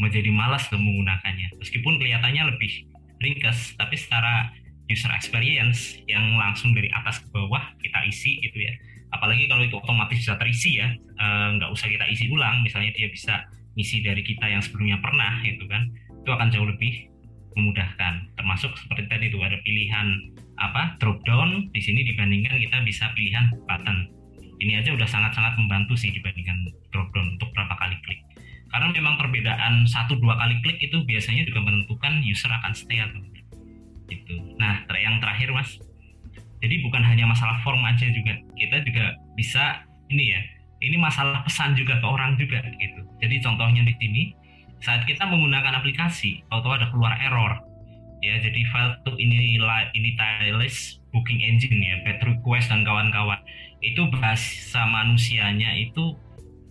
menjadi 0.02 0.30
malas 0.34 0.68
menggunakannya. 0.74 1.54
Meskipun 1.62 2.02
kelihatannya 2.02 2.56
lebih 2.56 2.90
ringkas 3.22 3.78
tapi 3.80 3.96
secara 3.96 4.52
user 4.92 5.12
experience 5.16 5.96
yang 6.10 6.36
langsung 6.36 6.76
dari 6.76 6.92
atas 6.92 7.24
ke 7.24 7.28
bawah 7.32 7.62
kita 7.80 8.00
isi 8.10 8.42
gitu 8.44 8.58
ya. 8.60 8.74
Apalagi 9.14 9.46
kalau 9.46 9.64
itu 9.64 9.78
otomatis 9.78 10.18
bisa 10.18 10.36
terisi 10.42 10.82
ya 10.82 10.90
eh, 10.98 11.48
nggak 11.58 11.70
usah 11.72 11.88
kita 11.88 12.06
isi 12.10 12.28
ulang. 12.34 12.66
Misalnya 12.66 12.92
dia 12.92 13.08
bisa 13.08 13.48
isi 13.78 14.04
dari 14.04 14.22
kita 14.26 14.50
yang 14.50 14.60
sebelumnya 14.60 15.00
pernah 15.00 15.40
itu 15.46 15.64
kan. 15.70 15.88
Itu 16.24 16.30
akan 16.34 16.50
jauh 16.52 16.68
lebih 16.68 17.08
memudahkan. 17.54 18.34
Termasuk 18.36 18.74
seperti 18.80 19.06
tadi 19.08 19.26
itu 19.30 19.38
ada 19.40 19.62
pilihan 19.62 20.08
apa 20.58 20.98
drop 20.98 21.22
down. 21.24 21.70
Di 21.72 21.80
sini 21.80 22.02
dibandingkan 22.04 22.58
kita 22.58 22.82
bisa 22.84 23.14
pilihan 23.14 23.54
button 23.70 24.23
ini 24.64 24.80
aja 24.80 24.96
udah 24.96 25.06
sangat-sangat 25.06 25.60
membantu 25.60 26.00
sih 26.00 26.10
dibandingkan 26.16 26.72
drop 26.96 27.12
down 27.12 27.36
untuk 27.36 27.52
berapa 27.52 27.76
kali 27.76 28.00
klik. 28.08 28.24
Karena 28.72 28.90
memang 28.90 29.20
perbedaan 29.20 29.86
satu 29.86 30.18
dua 30.18 30.40
kali 30.40 30.58
klik 30.64 30.80
itu 30.82 31.04
biasanya 31.04 31.44
juga 31.46 31.62
menentukan 31.62 32.24
user 32.24 32.50
akan 32.50 32.72
stay 32.74 33.04
atau 33.04 33.20
tidak. 33.20 33.46
Gitu. 34.08 34.36
Nah 34.58 34.88
yang 34.96 35.20
terakhir 35.20 35.52
mas. 35.52 35.78
Jadi 36.64 36.80
bukan 36.80 37.04
hanya 37.04 37.28
masalah 37.28 37.60
form 37.62 37.84
aja 37.84 38.08
juga. 38.08 38.40
Kita 38.56 38.80
juga 38.88 39.20
bisa 39.36 39.84
ini 40.08 40.32
ya 40.32 40.42
ini 40.84 40.96
masalah 41.00 41.44
pesan 41.44 41.76
juga 41.76 42.00
ke 42.00 42.08
orang 42.08 42.40
juga 42.40 42.64
gitu. 42.80 43.04
Jadi 43.20 43.36
contohnya 43.44 43.84
di 43.84 43.94
sini 44.00 44.24
saat 44.84 45.04
kita 45.08 45.24
menggunakan 45.28 45.80
aplikasi 45.80 46.44
atau 46.52 46.72
ada 46.72 46.88
keluar 46.92 47.20
error. 47.20 47.60
Ya 48.24 48.40
jadi 48.40 48.64
file 48.72 48.96
to 49.04 49.20
ini 49.20 49.60
ini 49.60 50.10
list 50.56 51.04
booking 51.12 51.44
engine 51.44 51.78
ya 51.84 52.00
bad 52.08 52.24
request 52.24 52.72
dan 52.72 52.88
kawan-kawan 52.88 53.38
itu 53.84 54.08
bahasa 54.08 54.88
manusianya 54.88 55.76
itu 55.76 56.16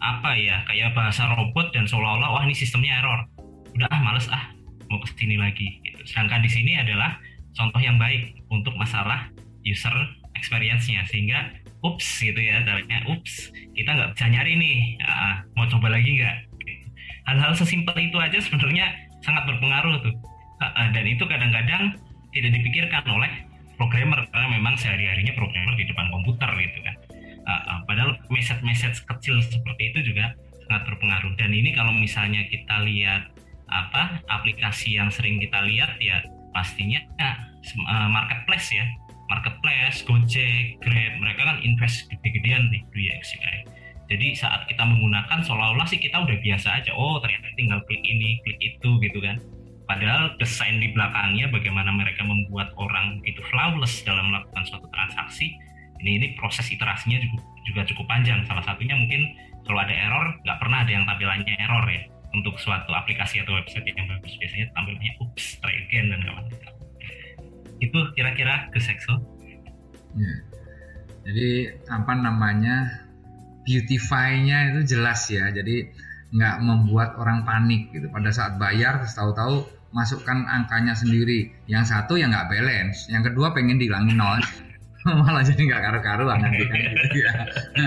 apa 0.01 0.35
ya? 0.35 0.64
Kayak 0.66 0.96
bahasa 0.96 1.29
robot 1.37 1.70
dan 1.77 1.85
seolah-olah 1.85 2.33
wah 2.33 2.42
ini 2.48 2.57
sistemnya 2.57 2.98
error. 3.05 3.29
Udah 3.77 3.88
ah 3.92 4.01
males 4.01 4.27
ah 4.33 4.51
mau 4.88 4.98
ke 5.01 5.12
sini 5.16 5.37
lagi 5.40 5.81
gitu. 5.81 6.05
sedangkan 6.05 6.44
di 6.44 6.51
sini 6.53 6.77
adalah 6.77 7.16
contoh 7.57 7.81
yang 7.81 7.96
baik 7.96 8.37
untuk 8.53 8.77
masalah 8.77 9.29
user 9.64 9.92
experience-nya. 10.35 11.05
Sehingga 11.07 11.53
ups 11.85 12.20
gitu 12.20 12.40
ya 12.40 12.64
caranya 12.64 13.05
ups 13.09 13.53
kita 13.77 13.92
nggak 13.92 14.11
bisa 14.16 14.27
nyari 14.33 14.53
nih. 14.59 14.79
Ah, 15.05 15.44
mau 15.55 15.68
coba 15.68 15.92
lagi 15.92 16.18
nggak? 16.18 16.37
Hal-hal 17.29 17.55
sesimpel 17.55 17.94
itu 18.03 18.18
aja 18.18 18.40
sebenarnya 18.42 18.90
sangat 19.22 19.46
berpengaruh 19.46 20.03
tuh. 20.03 20.16
Dan 20.90 21.05
itu 21.07 21.22
kadang-kadang 21.27 21.94
tidak 22.35 22.51
dipikirkan 22.59 23.03
oleh 23.07 23.31
programmer 23.83 24.23
karena 24.31 24.49
memang 24.55 24.79
sehari-harinya 24.79 25.35
programmer 25.35 25.75
di 25.75 25.90
depan 25.90 26.07
komputer 26.14 26.47
gitu 26.62 26.79
kan. 26.87 26.95
Uh, 27.42 27.83
padahal 27.90 28.14
message-message 28.31 29.03
kecil 29.03 29.42
seperti 29.42 29.90
itu 29.90 30.14
juga 30.14 30.31
sangat 30.71 30.95
berpengaruh 30.95 31.35
dan 31.35 31.51
ini 31.51 31.75
kalau 31.75 31.90
misalnya 31.90 32.47
kita 32.47 32.87
lihat 32.87 33.35
apa 33.66 34.23
aplikasi 34.31 34.95
yang 34.95 35.11
sering 35.11 35.42
kita 35.42 35.59
lihat 35.66 35.99
ya 35.99 36.23
pastinya 36.55 37.03
uh, 37.18 38.07
marketplace 38.07 38.71
ya. 38.71 38.87
Marketplace 39.33 40.05
Gojek 40.05 40.77
Grab 40.85 41.12
mereka 41.16 41.40
kan 41.49 41.57
invest 41.64 42.05
gede-gedean 42.12 42.68
di 42.68 42.85
UX 42.92 43.33
UI 43.33 43.64
jadi 44.12 44.37
saat 44.37 44.68
kita 44.68 44.85
menggunakan 44.85 45.40
seolah-olah 45.40 45.88
sih 45.88 45.97
kita 45.97 46.21
udah 46.21 46.37
biasa 46.37 46.85
aja 46.85 46.92
oh 46.92 47.16
ternyata 47.16 47.49
tinggal 47.57 47.81
klik 47.88 48.05
ini 48.05 48.45
klik 48.45 48.61
itu 48.61 48.90
gitu 49.01 49.18
kan 49.25 49.40
padahal 49.92 50.33
desain 50.40 50.81
di 50.81 50.88
belakangnya 50.96 51.52
bagaimana 51.52 51.92
mereka 51.92 52.24
membuat 52.24 52.72
orang 52.81 53.20
itu 53.28 53.44
flawless 53.52 54.00
dalam 54.09 54.33
melakukan 54.33 54.64
suatu 54.64 54.88
transaksi 54.88 55.52
ini 56.02 56.18
ini 56.18 56.26
proses 56.35 56.66
iterasinya 56.66 57.14
juga, 57.22 57.38
juga 57.70 57.81
cukup 57.94 58.07
panjang. 58.11 58.42
Salah 58.50 58.66
satunya 58.66 58.98
mungkin 58.98 59.38
kalau 59.62 59.78
ada 59.78 59.94
error 59.94 60.35
nggak 60.42 60.59
pernah 60.59 60.78
ada 60.83 60.90
yang 60.90 61.05
tampilannya 61.07 61.55
error 61.62 61.87
ya. 61.87 62.02
Untuk 62.33 62.57
suatu 62.59 62.90
aplikasi 62.90 63.44
atau 63.44 63.55
website 63.55 63.87
yang 63.87 64.09
bagus 64.09 64.35
biasanya 64.40 64.66
tampilannya 64.74 65.12
ups 65.22 65.62
try 65.62 65.74
again 65.87 66.11
dan 66.11 66.20
kawan-kawan. 66.26 66.74
Itu 67.78 67.98
kira-kira 68.18 68.72
ke 68.74 68.78
sekso 68.83 69.20
ya. 70.16 70.35
jadi 71.22 71.48
apa 71.88 72.12
namanya 72.18 73.05
beautify-nya 73.62 74.74
itu 74.74 74.98
jelas 74.98 75.31
ya. 75.31 75.55
Jadi 75.55 75.87
nggak 76.35 76.57
membuat 76.66 77.14
orang 77.20 77.46
panik 77.46 77.94
gitu. 77.94 78.11
Pada 78.11 78.35
saat 78.35 78.59
bayar 78.59 79.07
tahu-tahu 79.07 79.70
masukkan 79.92 80.48
angkanya 80.48 80.96
sendiri 80.96 81.52
yang 81.68 81.85
satu 81.85 82.16
yang 82.16 82.33
nggak 82.33 82.48
balance 82.48 83.07
yang 83.12 83.20
kedua 83.24 83.52
pengen 83.52 83.76
dihilangin 83.76 84.16
nol 84.16 84.40
malah 85.22 85.42
jadi 85.42 85.59
nggak 85.59 85.83
karu-karuan 85.83 86.38
nanti 86.42 86.64
kan 86.66 86.78
gitu 87.02 87.18
ya. 87.18 87.33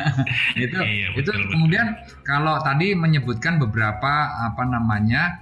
itu 0.68 0.78
iya, 0.84 1.08
betul, 1.16 1.36
itu 1.36 1.44
betul. 1.48 1.52
kemudian 1.56 1.88
kalau 2.28 2.60
tadi 2.60 2.92
menyebutkan 2.92 3.56
beberapa 3.60 4.36
apa 4.52 4.64
namanya 4.68 5.40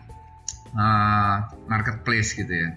uh, 0.77 1.49
marketplace 1.69 2.37
gitu 2.37 2.53
ya. 2.53 2.71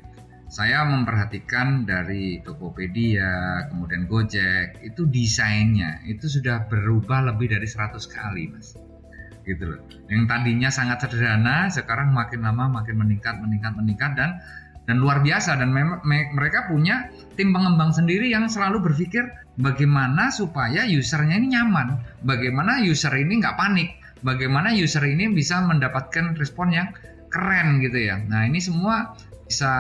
Saya 0.47 0.87
memperhatikan 0.87 1.91
dari 1.91 2.39
Tokopedia, 2.39 3.67
kemudian 3.67 4.07
Gojek, 4.07 4.79
itu 4.87 5.03
desainnya 5.11 6.07
itu 6.07 6.31
sudah 6.31 6.71
berubah 6.71 7.35
lebih 7.35 7.51
dari 7.51 7.67
100 7.67 7.99
kali, 8.07 8.55
Mas. 8.55 8.79
Gitu 9.47 9.63
loh. 9.63 9.81
Yang 10.11 10.23
tadinya 10.27 10.69
sangat 10.75 11.07
sederhana, 11.07 11.71
sekarang 11.71 12.11
makin 12.11 12.43
lama 12.43 12.83
makin 12.83 12.99
meningkat, 12.99 13.39
meningkat, 13.39 13.73
meningkat 13.79 14.13
dan 14.19 14.31
dan 14.87 15.03
luar 15.03 15.19
biasa 15.19 15.59
dan 15.59 15.75
mereka 16.11 16.71
punya 16.71 17.11
tim 17.35 17.51
pengembang 17.51 17.91
sendiri 17.91 18.31
yang 18.31 18.47
selalu 18.47 18.87
berpikir 18.87 19.27
bagaimana 19.59 20.31
supaya 20.31 20.87
usernya 20.87 21.43
ini 21.43 21.59
nyaman, 21.59 21.99
bagaimana 22.23 22.79
user 22.87 23.11
ini 23.19 23.43
nggak 23.43 23.59
panik, 23.59 23.99
bagaimana 24.23 24.71
user 24.71 25.03
ini 25.03 25.27
bisa 25.35 25.59
mendapatkan 25.67 26.39
respon 26.39 26.71
yang 26.71 26.89
keren 27.27 27.83
gitu 27.83 27.99
ya. 27.99 28.23
Nah 28.23 28.47
ini 28.47 28.63
semua 28.63 29.19
bisa 29.47 29.75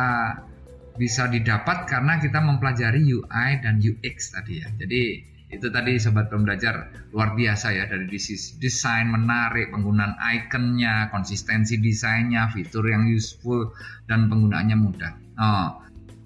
bisa 0.98 1.30
didapat 1.30 1.86
karena 1.86 2.18
kita 2.18 2.42
mempelajari 2.42 3.06
UI 3.06 3.50
dan 3.62 3.78
UX 3.78 4.34
tadi 4.34 4.58
ya. 4.58 4.68
Jadi 4.74 5.02
itu 5.46 5.70
tadi 5.70 5.94
sobat 6.02 6.26
pembelajar 6.26 6.90
luar 7.14 7.38
biasa 7.38 7.70
ya 7.70 7.86
dari 7.86 8.10
desain 8.58 9.06
menarik 9.06 9.70
penggunaan 9.70 10.18
ikonnya 10.18 11.08
konsistensi 11.14 11.78
desainnya 11.78 12.50
fitur 12.50 12.82
yang 12.90 13.06
useful 13.06 13.70
dan 14.10 14.26
penggunaannya 14.26 14.76
mudah. 14.76 15.12
Oh 15.38 15.68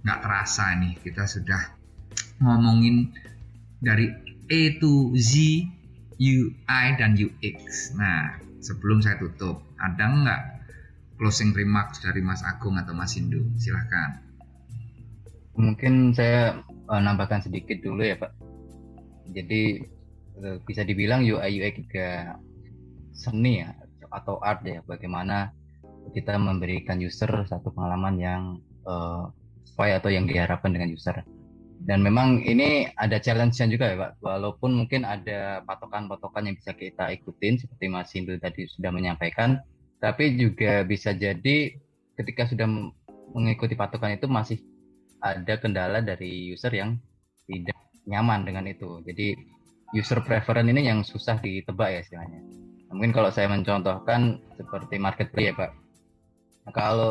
nggak 0.00 0.20
terasa 0.24 0.72
nih 0.80 0.96
kita 1.04 1.28
sudah 1.28 1.76
ngomongin 2.40 3.12
dari 3.84 4.08
A 4.48 4.60
to 4.80 5.12
Z 5.12 5.36
UI 6.16 6.86
dan 6.96 7.12
UX 7.20 7.92
nah 8.00 8.40
sebelum 8.64 9.04
saya 9.04 9.20
tutup 9.20 9.60
ada 9.76 10.04
nggak 10.08 10.42
closing 11.20 11.52
remarks 11.52 12.00
dari 12.00 12.24
Mas 12.24 12.40
Agung 12.40 12.80
atau 12.80 12.96
Mas 12.96 13.12
Indu? 13.20 13.44
Silahkan. 13.60 14.24
Mungkin 15.60 16.16
saya 16.16 16.64
uh, 16.88 16.96
nambahkan 16.96 17.44
sedikit 17.44 17.84
dulu 17.84 18.00
ya 18.00 18.16
Pak 18.16 18.39
jadi 19.28 19.84
eh, 20.40 20.56
bisa 20.64 20.82
dibilang 20.86 21.20
UI 21.26 21.60
UX 21.60 21.74
juga 21.84 22.38
seni 23.12 23.60
ya 23.60 23.76
atau 24.10 24.40
art 24.40 24.64
ya 24.66 24.80
bagaimana 24.88 25.52
kita 26.16 26.34
memberikan 26.40 26.98
user 26.98 27.30
satu 27.46 27.70
pengalaman 27.70 28.16
yang 28.18 28.42
uh, 28.88 29.30
atau 29.80 30.12
yang 30.12 30.28
diharapkan 30.28 30.76
dengan 30.76 30.92
user. 30.92 31.24
Dan 31.80 32.04
memang 32.04 32.44
ini 32.44 32.92
ada 33.00 33.16
challenge-nya 33.16 33.72
juga 33.72 33.88
ya 33.88 33.96
Pak. 33.96 34.12
Walaupun 34.20 34.76
mungkin 34.76 35.08
ada 35.08 35.64
patokan-patokan 35.64 36.52
yang 36.52 36.56
bisa 36.60 36.76
kita 36.76 37.08
ikutin 37.16 37.56
seperti 37.56 37.88
Mas 37.88 38.12
Hindu 38.12 38.36
tadi 38.36 38.68
sudah 38.68 38.92
menyampaikan 38.92 39.56
tapi 40.00 40.36
juga 40.40 40.82
bisa 40.82 41.12
jadi 41.12 41.76
ketika 42.16 42.48
sudah 42.48 42.66
mengikuti 43.36 43.76
patokan 43.76 44.16
itu 44.16 44.26
masih 44.26 44.58
ada 45.20 45.60
kendala 45.60 46.00
dari 46.00 46.52
user 46.52 46.72
yang 46.72 46.96
tidak 47.44 47.76
nyaman 48.08 48.46
dengan 48.46 48.64
itu. 48.68 49.02
Jadi 49.04 49.34
user 49.96 50.22
preference 50.22 50.70
ini 50.70 50.86
yang 50.86 51.02
susah 51.02 51.42
ditebak 51.42 51.88
ya 51.90 52.00
istilahnya. 52.00 52.40
Mungkin 52.90 53.14
kalau 53.14 53.30
saya 53.30 53.46
mencontohkan 53.50 54.42
seperti 54.58 54.98
marketplace 54.98 55.50
ya 55.50 55.54
Pak. 55.54 55.70
Nah, 56.66 56.72
kalau 56.74 57.10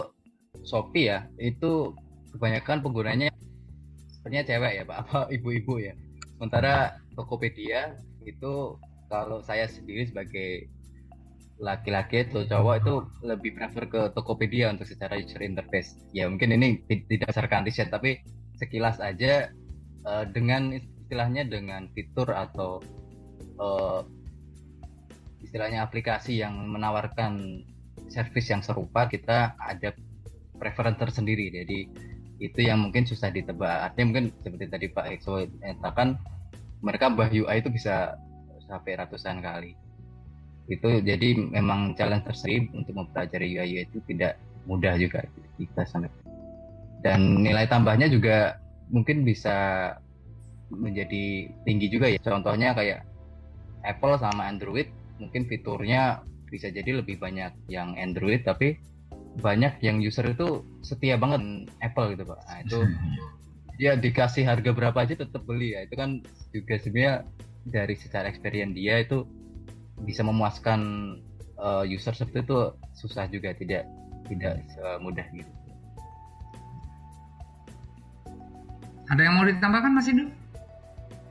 Shopee 0.65 1.08
ya 1.08 1.28
itu 1.39 1.95
kebanyakan 2.36 2.84
penggunanya 2.84 3.30
sebenarnya 4.19 4.43
cewek 4.45 4.73
ya 4.75 4.84
Pak, 4.84 4.97
apa 5.08 5.19
ibu-ibu 5.36 5.80
ya. 5.80 5.93
Sementara 6.36 6.99
Tokopedia 7.15 7.99
itu 8.23 8.80
kalau 9.12 9.43
saya 9.43 9.67
sendiri 9.67 10.08
sebagai 10.08 10.71
laki-laki 11.60 12.23
itu 12.23 12.47
cowok 12.47 12.75
itu 12.80 12.93
lebih 13.28 13.60
prefer 13.60 13.84
ke 13.91 14.02
Tokopedia 14.15 14.71
untuk 14.71 14.88
secara 14.88 15.19
user 15.19 15.43
interface. 15.43 15.99
Ya 16.15 16.28
mungkin 16.32 16.56
ini 16.56 16.80
tidak 16.88 17.28
berdasarkan 17.28 17.67
riset 17.67 17.91
tapi 17.91 18.23
sekilas 18.56 19.04
aja 19.04 19.52
uh, 20.05 20.25
dengan 20.29 20.75
istilahnya 20.75 21.47
dengan 21.47 21.89
fitur 21.95 22.29
atau 22.31 22.83
uh, 23.57 24.05
istilahnya 25.41 25.83
aplikasi 25.83 26.39
yang 26.39 26.53
menawarkan 26.69 27.63
service 28.12 28.51
yang 28.51 28.62
serupa 28.62 29.09
kita 29.09 29.55
ada 29.57 29.95
preference 30.59 30.99
tersendiri. 30.99 31.49
Jadi 31.49 31.79
itu 32.39 32.59
yang 32.63 32.88
mungkin 32.88 33.03
susah 33.03 33.31
ditebak. 33.31 33.91
Artinya 33.91 34.05
mungkin 34.13 34.25
seperti 34.39 34.65
tadi 34.71 34.88
Pak 34.91 35.05
Exo 35.12 35.43
katakan 35.59 36.19
mereka 36.79 37.12
bah 37.12 37.27
UI 37.27 37.59
itu 37.59 37.69
bisa 37.71 38.15
sampai 38.69 39.01
ratusan 39.01 39.41
kali 39.43 39.73
itu 40.69 41.01
jadi 41.01 41.29
memang 41.49 41.97
challenge 41.97 42.29
tersendiri 42.29 42.69
untuk 42.77 42.93
mempelajari 42.93 43.57
UI 43.57 43.89
itu 43.89 43.97
tidak 44.05 44.38
mudah 44.69 44.93
juga 45.01 45.25
kita 45.57 45.81
sampai 45.89 46.13
dan 47.01 47.41
nilai 47.41 47.65
tambahnya 47.65 48.05
juga 48.05 48.62
mungkin 48.89 49.25
bisa 49.25 49.93
menjadi 50.69 51.49
tinggi 51.65 51.88
juga 51.89 52.10
ya. 52.10 52.19
Contohnya 52.21 52.78
kayak 52.78 53.06
Apple 53.86 54.19
sama 54.21 54.49
Android 54.49 54.89
mungkin 55.17 55.49
fiturnya 55.49 56.23
bisa 56.49 56.73
jadi 56.73 57.02
lebih 57.02 57.21
banyak 57.21 57.54
yang 57.69 57.93
Android 57.99 58.41
tapi 58.41 58.82
banyak 59.39 59.78
yang 59.86 60.02
user 60.02 60.25
itu 60.25 60.65
setia 60.82 61.15
banget 61.15 61.69
Apple 61.82 62.17
gitu 62.17 62.23
pak. 62.25 62.39
Nah, 62.49 62.60
itu 62.65 62.80
ya 63.84 63.95
dikasih 63.95 64.43
harga 64.43 64.71
berapa 64.73 64.97
aja 64.97 65.15
tetap 65.15 65.45
beli 65.45 65.78
ya. 65.78 65.86
Itu 65.86 65.95
kan 65.95 66.21
juga 66.52 66.75
sebenarnya 66.82 67.15
dari 67.69 67.95
secara 67.95 68.25
experience 68.28 68.73
dia 68.73 69.06
itu 69.06 69.25
bisa 70.04 70.23
memuaskan 70.23 70.80
uh, 71.60 71.84
user 71.86 72.15
seperti 72.15 72.47
itu 72.47 72.58
susah 72.95 73.28
juga 73.28 73.54
tidak 73.54 73.86
tidak 74.28 74.63
semudah 74.73 75.28
gitu. 75.36 75.52
Ada 79.10 79.22
yang 79.26 79.34
mau 79.38 79.45
ditambahkan 79.45 79.91
Mas 79.93 80.08
Indu? 80.10 80.30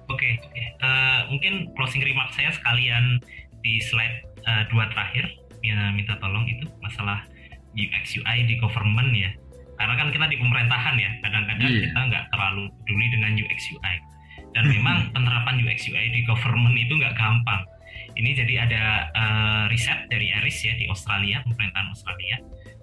Oke, 0.09 0.17
okay, 0.17 0.33
okay. 0.41 0.67
uh, 0.81 0.89
eh, 0.89 1.21
mungkin 1.31 1.69
closing 1.77 2.01
remark 2.01 2.33
saya 2.33 2.49
sekalian 2.51 3.21
di 3.61 3.77
slide 3.79 4.25
uh, 4.49 4.65
dua 4.73 4.89
terakhir 4.89 5.29
ya, 5.61 5.93
minta 5.93 6.17
tolong 6.17 6.49
itu 6.49 6.65
masalah 6.81 7.23
UX 7.77 8.17
UI 8.17 8.49
di 8.49 8.57
government 8.57 9.13
ya. 9.13 9.31
Karena 9.79 9.95
kan 9.95 10.09
kita 10.11 10.27
di 10.27 10.41
pemerintahan 10.41 10.97
ya, 10.99 11.11
kadang-kadang 11.23 11.71
yeah. 11.71 11.83
kita 11.87 11.99
nggak 12.09 12.25
terlalu 12.35 12.67
peduli 12.83 13.07
dengan 13.15 13.33
UX 13.37 13.61
UI. 13.71 13.95
Dan 14.57 14.65
memang 14.73 15.13
penerapan 15.13 15.61
UX 15.61 15.87
UI 15.87 16.09
di 16.11 16.25
government 16.25 16.75
itu 16.75 16.99
nggak 16.99 17.15
gampang 17.15 17.63
ini 18.19 18.35
jadi 18.35 18.55
ada 18.67 18.83
uh, 19.15 19.65
riset 19.71 20.11
dari 20.11 20.35
Eris 20.35 20.59
ya 20.67 20.75
di 20.75 20.91
Australia, 20.91 21.39
pemerintahan 21.47 21.89
Australia. 21.95 22.37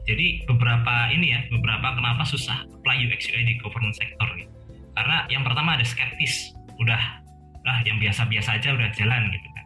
Jadi 0.07 0.47
beberapa 0.47 1.11
ini 1.11 1.35
ya, 1.35 1.43
beberapa 1.51 1.91
kenapa 1.91 2.23
susah 2.23 2.63
apply 2.63 3.03
UX 3.09 3.27
UI 3.35 3.43
di 3.43 3.53
government 3.59 3.99
sector 3.99 4.31
gitu. 4.39 4.44
Karena 4.95 5.27
yang 5.27 5.43
pertama 5.43 5.75
ada 5.75 5.85
skeptis, 5.85 6.55
udah 6.79 7.01
lah 7.65 7.77
yang 7.83 7.97
biasa-biasa 7.99 8.61
aja 8.61 8.73
udah 8.73 8.89
jalan 8.95 9.27
gitu 9.29 9.47
kan. 9.51 9.65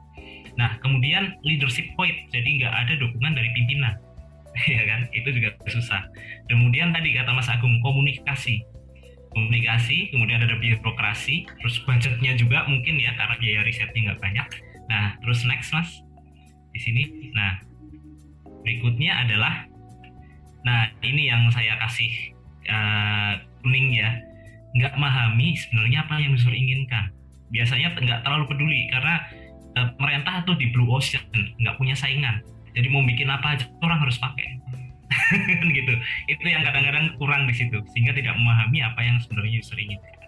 Nah 0.57 0.69
kemudian 0.81 1.37
leadership 1.45 1.85
point, 1.93 2.15
jadi 2.33 2.49
nggak 2.59 2.73
ada 2.73 2.93
dukungan 2.97 3.33
dari 3.37 3.49
pimpinan, 3.53 3.93
ya 4.73 4.83
kan? 4.89 5.05
Itu 5.13 5.29
juga 5.31 5.53
susah. 5.69 6.01
Kemudian 6.49 6.91
tadi 6.91 7.13
kata 7.13 7.31
Mas 7.31 7.51
Agung 7.51 7.77
komunikasi, 7.85 8.65
komunikasi, 9.31 10.09
kemudian 10.09 10.41
ada 10.41 10.57
birokrasi, 10.57 11.45
terus 11.61 11.77
budgetnya 11.85 12.33
juga 12.35 12.65
mungkin 12.65 12.97
ya 12.97 13.13
karena 13.13 13.35
biaya 13.37 13.61
risetnya 13.61 14.11
nggak 14.11 14.21
banyak 14.23 14.47
Nah, 14.89 15.15
terus 15.21 15.45
next 15.45 15.69
mas 15.71 16.01
di 16.73 16.79
sini. 16.81 17.03
Nah, 17.37 17.61
berikutnya 18.65 19.21
adalah, 19.23 19.69
nah 20.65 20.89
ini 21.05 21.29
yang 21.29 21.45
saya 21.53 21.77
kasih 21.85 22.33
uh, 22.67 23.33
kuning 23.61 23.93
ya, 23.93 24.17
nggak 24.75 24.93
memahami 24.97 25.57
sebenarnya 25.57 26.05
apa 26.05 26.13
yang 26.21 26.35
user 26.35 26.53
inginkan. 26.53 27.09
Biasanya 27.49 27.97
nggak 27.97 28.21
terlalu 28.25 28.45
peduli 28.45 28.81
karena 28.93 29.15
uh, 29.77 29.87
pemerintah 29.97 30.45
tuh 30.45 30.55
di 30.57 30.69
blue 30.69 30.89
ocean, 30.89 31.23
nggak 31.33 31.75
punya 31.77 31.97
saingan. 31.97 32.41
Jadi 32.77 32.87
mau 32.93 33.01
bikin 33.01 33.29
apa 33.29 33.57
aja 33.57 33.65
orang 33.81 33.99
harus 34.05 34.21
pakai. 34.21 34.61
gitu. 35.77 35.93
Itu 36.29 36.43
yang 36.45 36.61
kadang-kadang 36.61 37.17
kurang 37.17 37.49
di 37.49 37.57
situ, 37.57 37.81
sehingga 37.93 38.13
tidak 38.13 38.37
memahami 38.37 38.85
apa 38.85 39.01
yang 39.01 39.17
sebenarnya 39.17 39.57
user 39.57 39.77
inginkan 39.81 40.19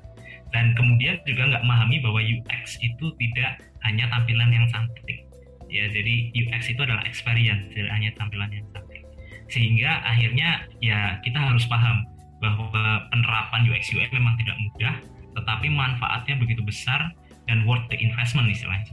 dan 0.51 0.75
kemudian 0.75 1.15
juga 1.23 1.47
nggak 1.47 1.63
memahami 1.63 1.97
bahwa 2.03 2.19
UX 2.19 2.75
itu 2.83 3.05
tidak 3.17 3.63
hanya 3.87 4.05
tampilan 4.11 4.51
yang 4.51 4.67
cantik 4.69 5.23
ya 5.71 5.87
jadi 5.87 6.35
UX 6.35 6.67
itu 6.67 6.81
adalah 6.83 7.03
experience 7.07 7.63
tidak 7.71 7.91
hanya 7.95 8.11
tampilan 8.19 8.51
yang 8.51 8.67
cantik 8.75 9.03
sehingga 9.47 10.03
akhirnya 10.03 10.67
ya 10.83 11.19
kita 11.23 11.39
harus 11.39 11.63
paham 11.71 12.03
bahwa 12.41 13.07
penerapan 13.13 13.61
UX 13.69 13.93
UI 13.93 14.09
memang 14.11 14.35
tidak 14.41 14.57
mudah 14.57 14.95
tetapi 15.31 15.71
manfaatnya 15.71 16.35
begitu 16.41 16.65
besar 16.65 17.13
dan 17.47 17.63
worth 17.63 17.85
the 17.87 17.97
investment 18.01 18.49
istilahnya 18.51 18.89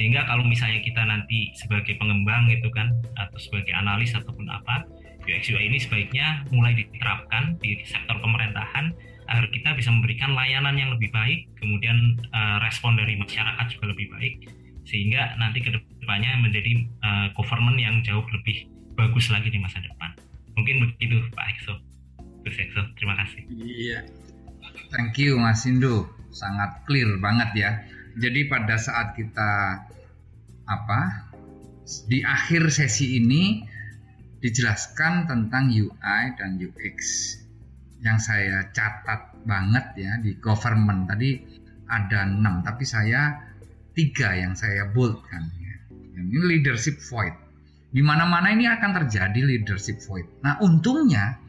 sehingga 0.00 0.26
kalau 0.26 0.42
misalnya 0.42 0.82
kita 0.82 0.98
nanti 1.06 1.54
sebagai 1.54 1.94
pengembang 1.94 2.50
gitu 2.50 2.66
kan 2.74 2.90
atau 3.14 3.38
sebagai 3.38 3.70
analis 3.70 4.10
ataupun 4.18 4.50
apa 4.50 4.82
UX 5.22 5.54
UI 5.54 5.70
ini 5.70 5.78
sebaiknya 5.78 6.42
mulai 6.50 6.74
diterapkan 6.74 7.54
di 7.62 7.78
sektor 7.86 8.18
pemerintahan 8.18 8.90
agar 9.30 9.46
kita 9.54 9.70
bisa 9.78 9.94
memberikan 9.94 10.34
layanan 10.34 10.74
yang 10.74 10.90
lebih 10.90 11.14
baik, 11.14 11.46
kemudian 11.62 12.18
uh, 12.34 12.58
respon 12.58 12.98
dari 12.98 13.14
masyarakat 13.14 13.70
juga 13.70 13.94
lebih 13.94 14.10
baik, 14.10 14.34
sehingga 14.82 15.38
nanti 15.38 15.62
ke 15.62 15.70
depannya 16.02 16.42
menjadi 16.42 16.84
uh, 17.06 17.26
government 17.38 17.78
yang 17.78 18.02
jauh 18.02 18.26
lebih 18.34 18.66
bagus 18.98 19.30
lagi 19.30 19.48
di 19.48 19.62
masa 19.62 19.78
depan. 19.78 20.10
Mungkin 20.58 20.84
begitu 20.84 21.22
Pak 21.32 21.46
Exo. 21.54 21.74
Exo, 22.42 22.82
terima 22.98 23.14
kasih. 23.22 23.40
Iya, 23.54 23.98
thank 24.90 25.14
you 25.18 25.38
Mas 25.38 25.62
Indu, 25.64 26.10
sangat 26.34 26.82
clear 26.88 27.18
banget 27.22 27.50
ya. 27.54 27.70
Jadi 28.18 28.50
pada 28.50 28.76
saat 28.76 29.16
kita 29.16 29.82
apa 30.68 31.00
di 32.06 32.22
akhir 32.22 32.70
sesi 32.70 33.18
ini 33.18 33.62
dijelaskan 34.42 35.30
tentang 35.30 35.70
UI 35.70 36.22
dan 36.34 36.58
UX 36.58 36.98
yang 38.02 38.18
saya 38.18 38.66
catat 38.74 39.38
banget 39.46 39.86
ya 39.96 40.12
di 40.18 40.34
government. 40.38 41.06
Tadi 41.06 41.30
ada 41.86 42.26
enam 42.26 42.66
tapi 42.66 42.82
saya 42.82 43.38
tiga 43.92 44.34
yang 44.34 44.58
saya 44.58 44.90
boldkan 44.90 45.46
ya. 45.62 45.74
ini 46.18 46.58
leadership 46.58 46.98
void. 47.06 47.34
Di 47.92 48.00
mana-mana 48.00 48.50
ini 48.50 48.64
akan 48.64 48.90
terjadi 49.04 49.40
leadership 49.44 50.00
void. 50.08 50.24
Nah 50.42 50.58
untungnya 50.64 51.41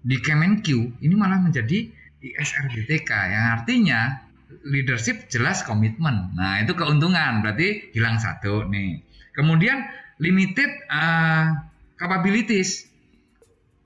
di 0.00 0.16
Kemenq 0.20 0.66
ini 1.00 1.14
malah 1.14 1.40
menjadi 1.40 1.88
ISRBTK 2.20 3.10
yang 3.10 3.44
artinya 3.60 4.24
leadership 4.66 5.28
jelas 5.32 5.64
komitmen. 5.64 6.36
Nah 6.36 6.60
itu 6.60 6.76
keuntungan 6.76 7.40
berarti 7.40 7.92
hilang 7.96 8.20
satu 8.20 8.68
nih. 8.68 9.00
Kemudian 9.32 9.80
limited 10.20 10.68
uh, 10.92 11.70
capabilities. 11.96 12.88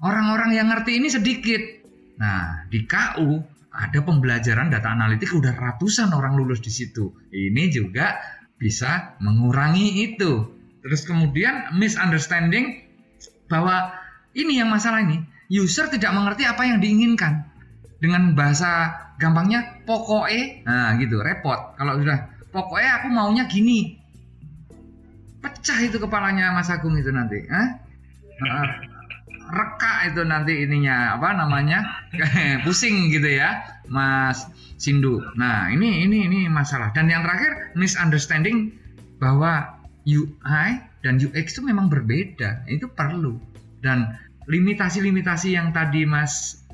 Orang-orang 0.02 0.58
yang 0.58 0.68
ngerti 0.68 1.00
ini 1.00 1.08
sedikit. 1.08 1.62
Nah, 2.20 2.66
di 2.68 2.84
KU 2.84 3.40
ada 3.74 4.00
pembelajaran 4.04 4.70
data 4.70 4.92
analitik 4.92 5.34
udah 5.34 5.54
ratusan 5.54 6.14
orang 6.14 6.38
lulus 6.38 6.60
di 6.60 6.70
situ. 6.70 7.10
Ini 7.32 7.72
juga 7.72 8.20
bisa 8.54 9.18
mengurangi 9.18 10.04
itu. 10.12 10.46
Terus 10.84 11.08
kemudian 11.08 11.72
misunderstanding 11.74 12.84
bahwa 13.48 13.96
ini 14.36 14.60
yang 14.60 14.68
masalah 14.68 15.02
ini, 15.02 15.24
user 15.50 15.90
tidak 15.92 16.12
mengerti 16.14 16.44
apa 16.48 16.62
yang 16.64 16.78
diinginkan. 16.80 17.50
Dengan 17.98 18.36
bahasa 18.36 18.92
gampangnya 19.16 19.80
pokoknya, 19.88 20.66
nah 20.68 20.92
gitu, 21.00 21.24
repot. 21.24 21.72
Kalau 21.78 21.96
sudah 21.96 22.28
pokoknya 22.52 22.90
aku 23.00 23.06
maunya 23.08 23.44
gini. 23.48 23.96
Pecah 25.40 25.78
itu 25.80 25.96
kepalanya 26.00 26.52
Mas 26.52 26.68
Agung 26.68 26.96
itu 26.96 27.08
nanti. 27.08 27.44
Hah? 27.48 27.68
Reka 29.44 30.08
itu 30.08 30.24
nanti 30.24 30.64
ininya 30.64 31.20
apa 31.20 31.36
namanya 31.36 31.84
pusing 32.64 33.12
gitu 33.12 33.28
ya 33.28 33.60
Mas 33.92 34.48
Sindu. 34.80 35.20
Nah 35.36 35.68
ini 35.70 36.02
ini 36.08 36.26
ini 36.26 36.40
masalah 36.48 36.90
dan 36.96 37.12
yang 37.12 37.22
terakhir 37.22 37.76
misunderstanding 37.76 38.72
bahwa 39.20 39.78
UI 40.08 40.68
dan 41.04 41.20
UX 41.20 41.56
itu 41.56 41.62
memang 41.62 41.92
berbeda 41.92 42.64
itu 42.66 42.88
perlu 42.88 43.36
dan 43.84 44.16
limitasi-limitasi 44.48 45.56
yang 45.56 45.72
tadi 45.72 46.04
Mas 46.04 46.64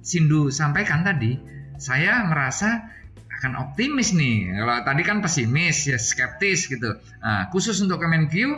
Sindu 0.00 0.48
sampaikan 0.48 1.04
tadi, 1.04 1.36
saya 1.76 2.24
merasa 2.24 2.88
akan 3.40 3.56
optimis 3.56 4.12
nih. 4.12 4.52
Kalau 4.52 4.76
tadi 4.84 5.02
kan 5.04 5.24
pesimis 5.24 5.88
ya 5.88 5.96
skeptis 5.96 6.68
gitu. 6.68 6.96
Nah, 7.24 7.48
khusus 7.48 7.80
untuk 7.80 8.00
Kemenkyu 8.00 8.56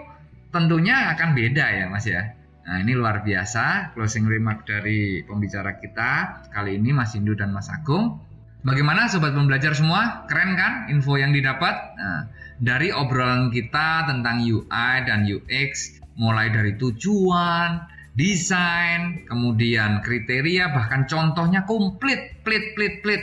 tentunya 0.51 1.15
akan 1.15 1.35
beda 1.39 1.67
ya 1.71 1.85
Mas 1.87 2.07
ya. 2.07 2.35
Nah 2.63 2.79
ini 2.79 2.95
luar 2.95 3.27
biasa 3.27 3.91
closing 3.95 4.27
remark 4.31 4.63
dari 4.63 5.27
pembicara 5.27 5.83
kita 5.83 6.47
kali 6.55 6.79
ini 6.79 6.95
Mas 6.95 7.15
Indu 7.19 7.35
dan 7.35 7.51
Mas 7.51 7.67
Agung. 7.67 8.23
Bagaimana 8.63 9.11
sobat 9.11 9.35
pembelajar 9.35 9.75
semua? 9.75 10.23
Keren 10.31 10.55
kan 10.55 10.87
info 10.87 11.19
yang 11.19 11.35
didapat? 11.35 11.75
Nah, 11.99 12.31
dari 12.63 12.95
obrolan 12.95 13.51
kita 13.51 14.07
tentang 14.07 14.39
UI 14.47 14.95
dan 15.03 15.27
UX, 15.27 15.99
mulai 16.15 16.55
dari 16.55 16.79
tujuan, 16.79 17.91
desain, 18.13 19.25
kemudian 19.25 20.05
kriteria, 20.05 20.73
bahkan 20.73 21.09
contohnya 21.09 21.65
komplit, 21.65 22.45
plit, 22.45 22.77
plit, 22.77 23.01
plit. 23.01 23.23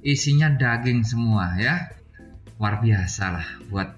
Isinya 0.00 0.48
daging 0.56 1.04
semua 1.04 1.56
ya. 1.60 1.92
Luar 2.56 2.80
biasa 2.80 3.24
lah 3.36 3.46
buat 3.68 3.88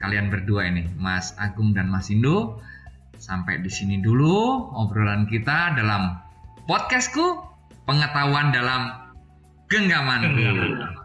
kalian 0.00 0.32
berdua 0.32 0.68
ini, 0.68 0.88
Mas 0.96 1.36
Agung 1.36 1.76
dan 1.76 1.92
Mas 1.92 2.08
Indu. 2.08 2.60
Sampai 3.16 3.64
di 3.64 3.72
sini 3.72 4.00
dulu 4.00 4.72
obrolan 4.76 5.24
kita 5.24 5.72
dalam 5.72 6.20
podcastku 6.68 7.40
pengetahuan 7.88 8.52
dalam 8.52 9.12
genggamanku. 9.72 10.36
Genggaman. 10.36 10.95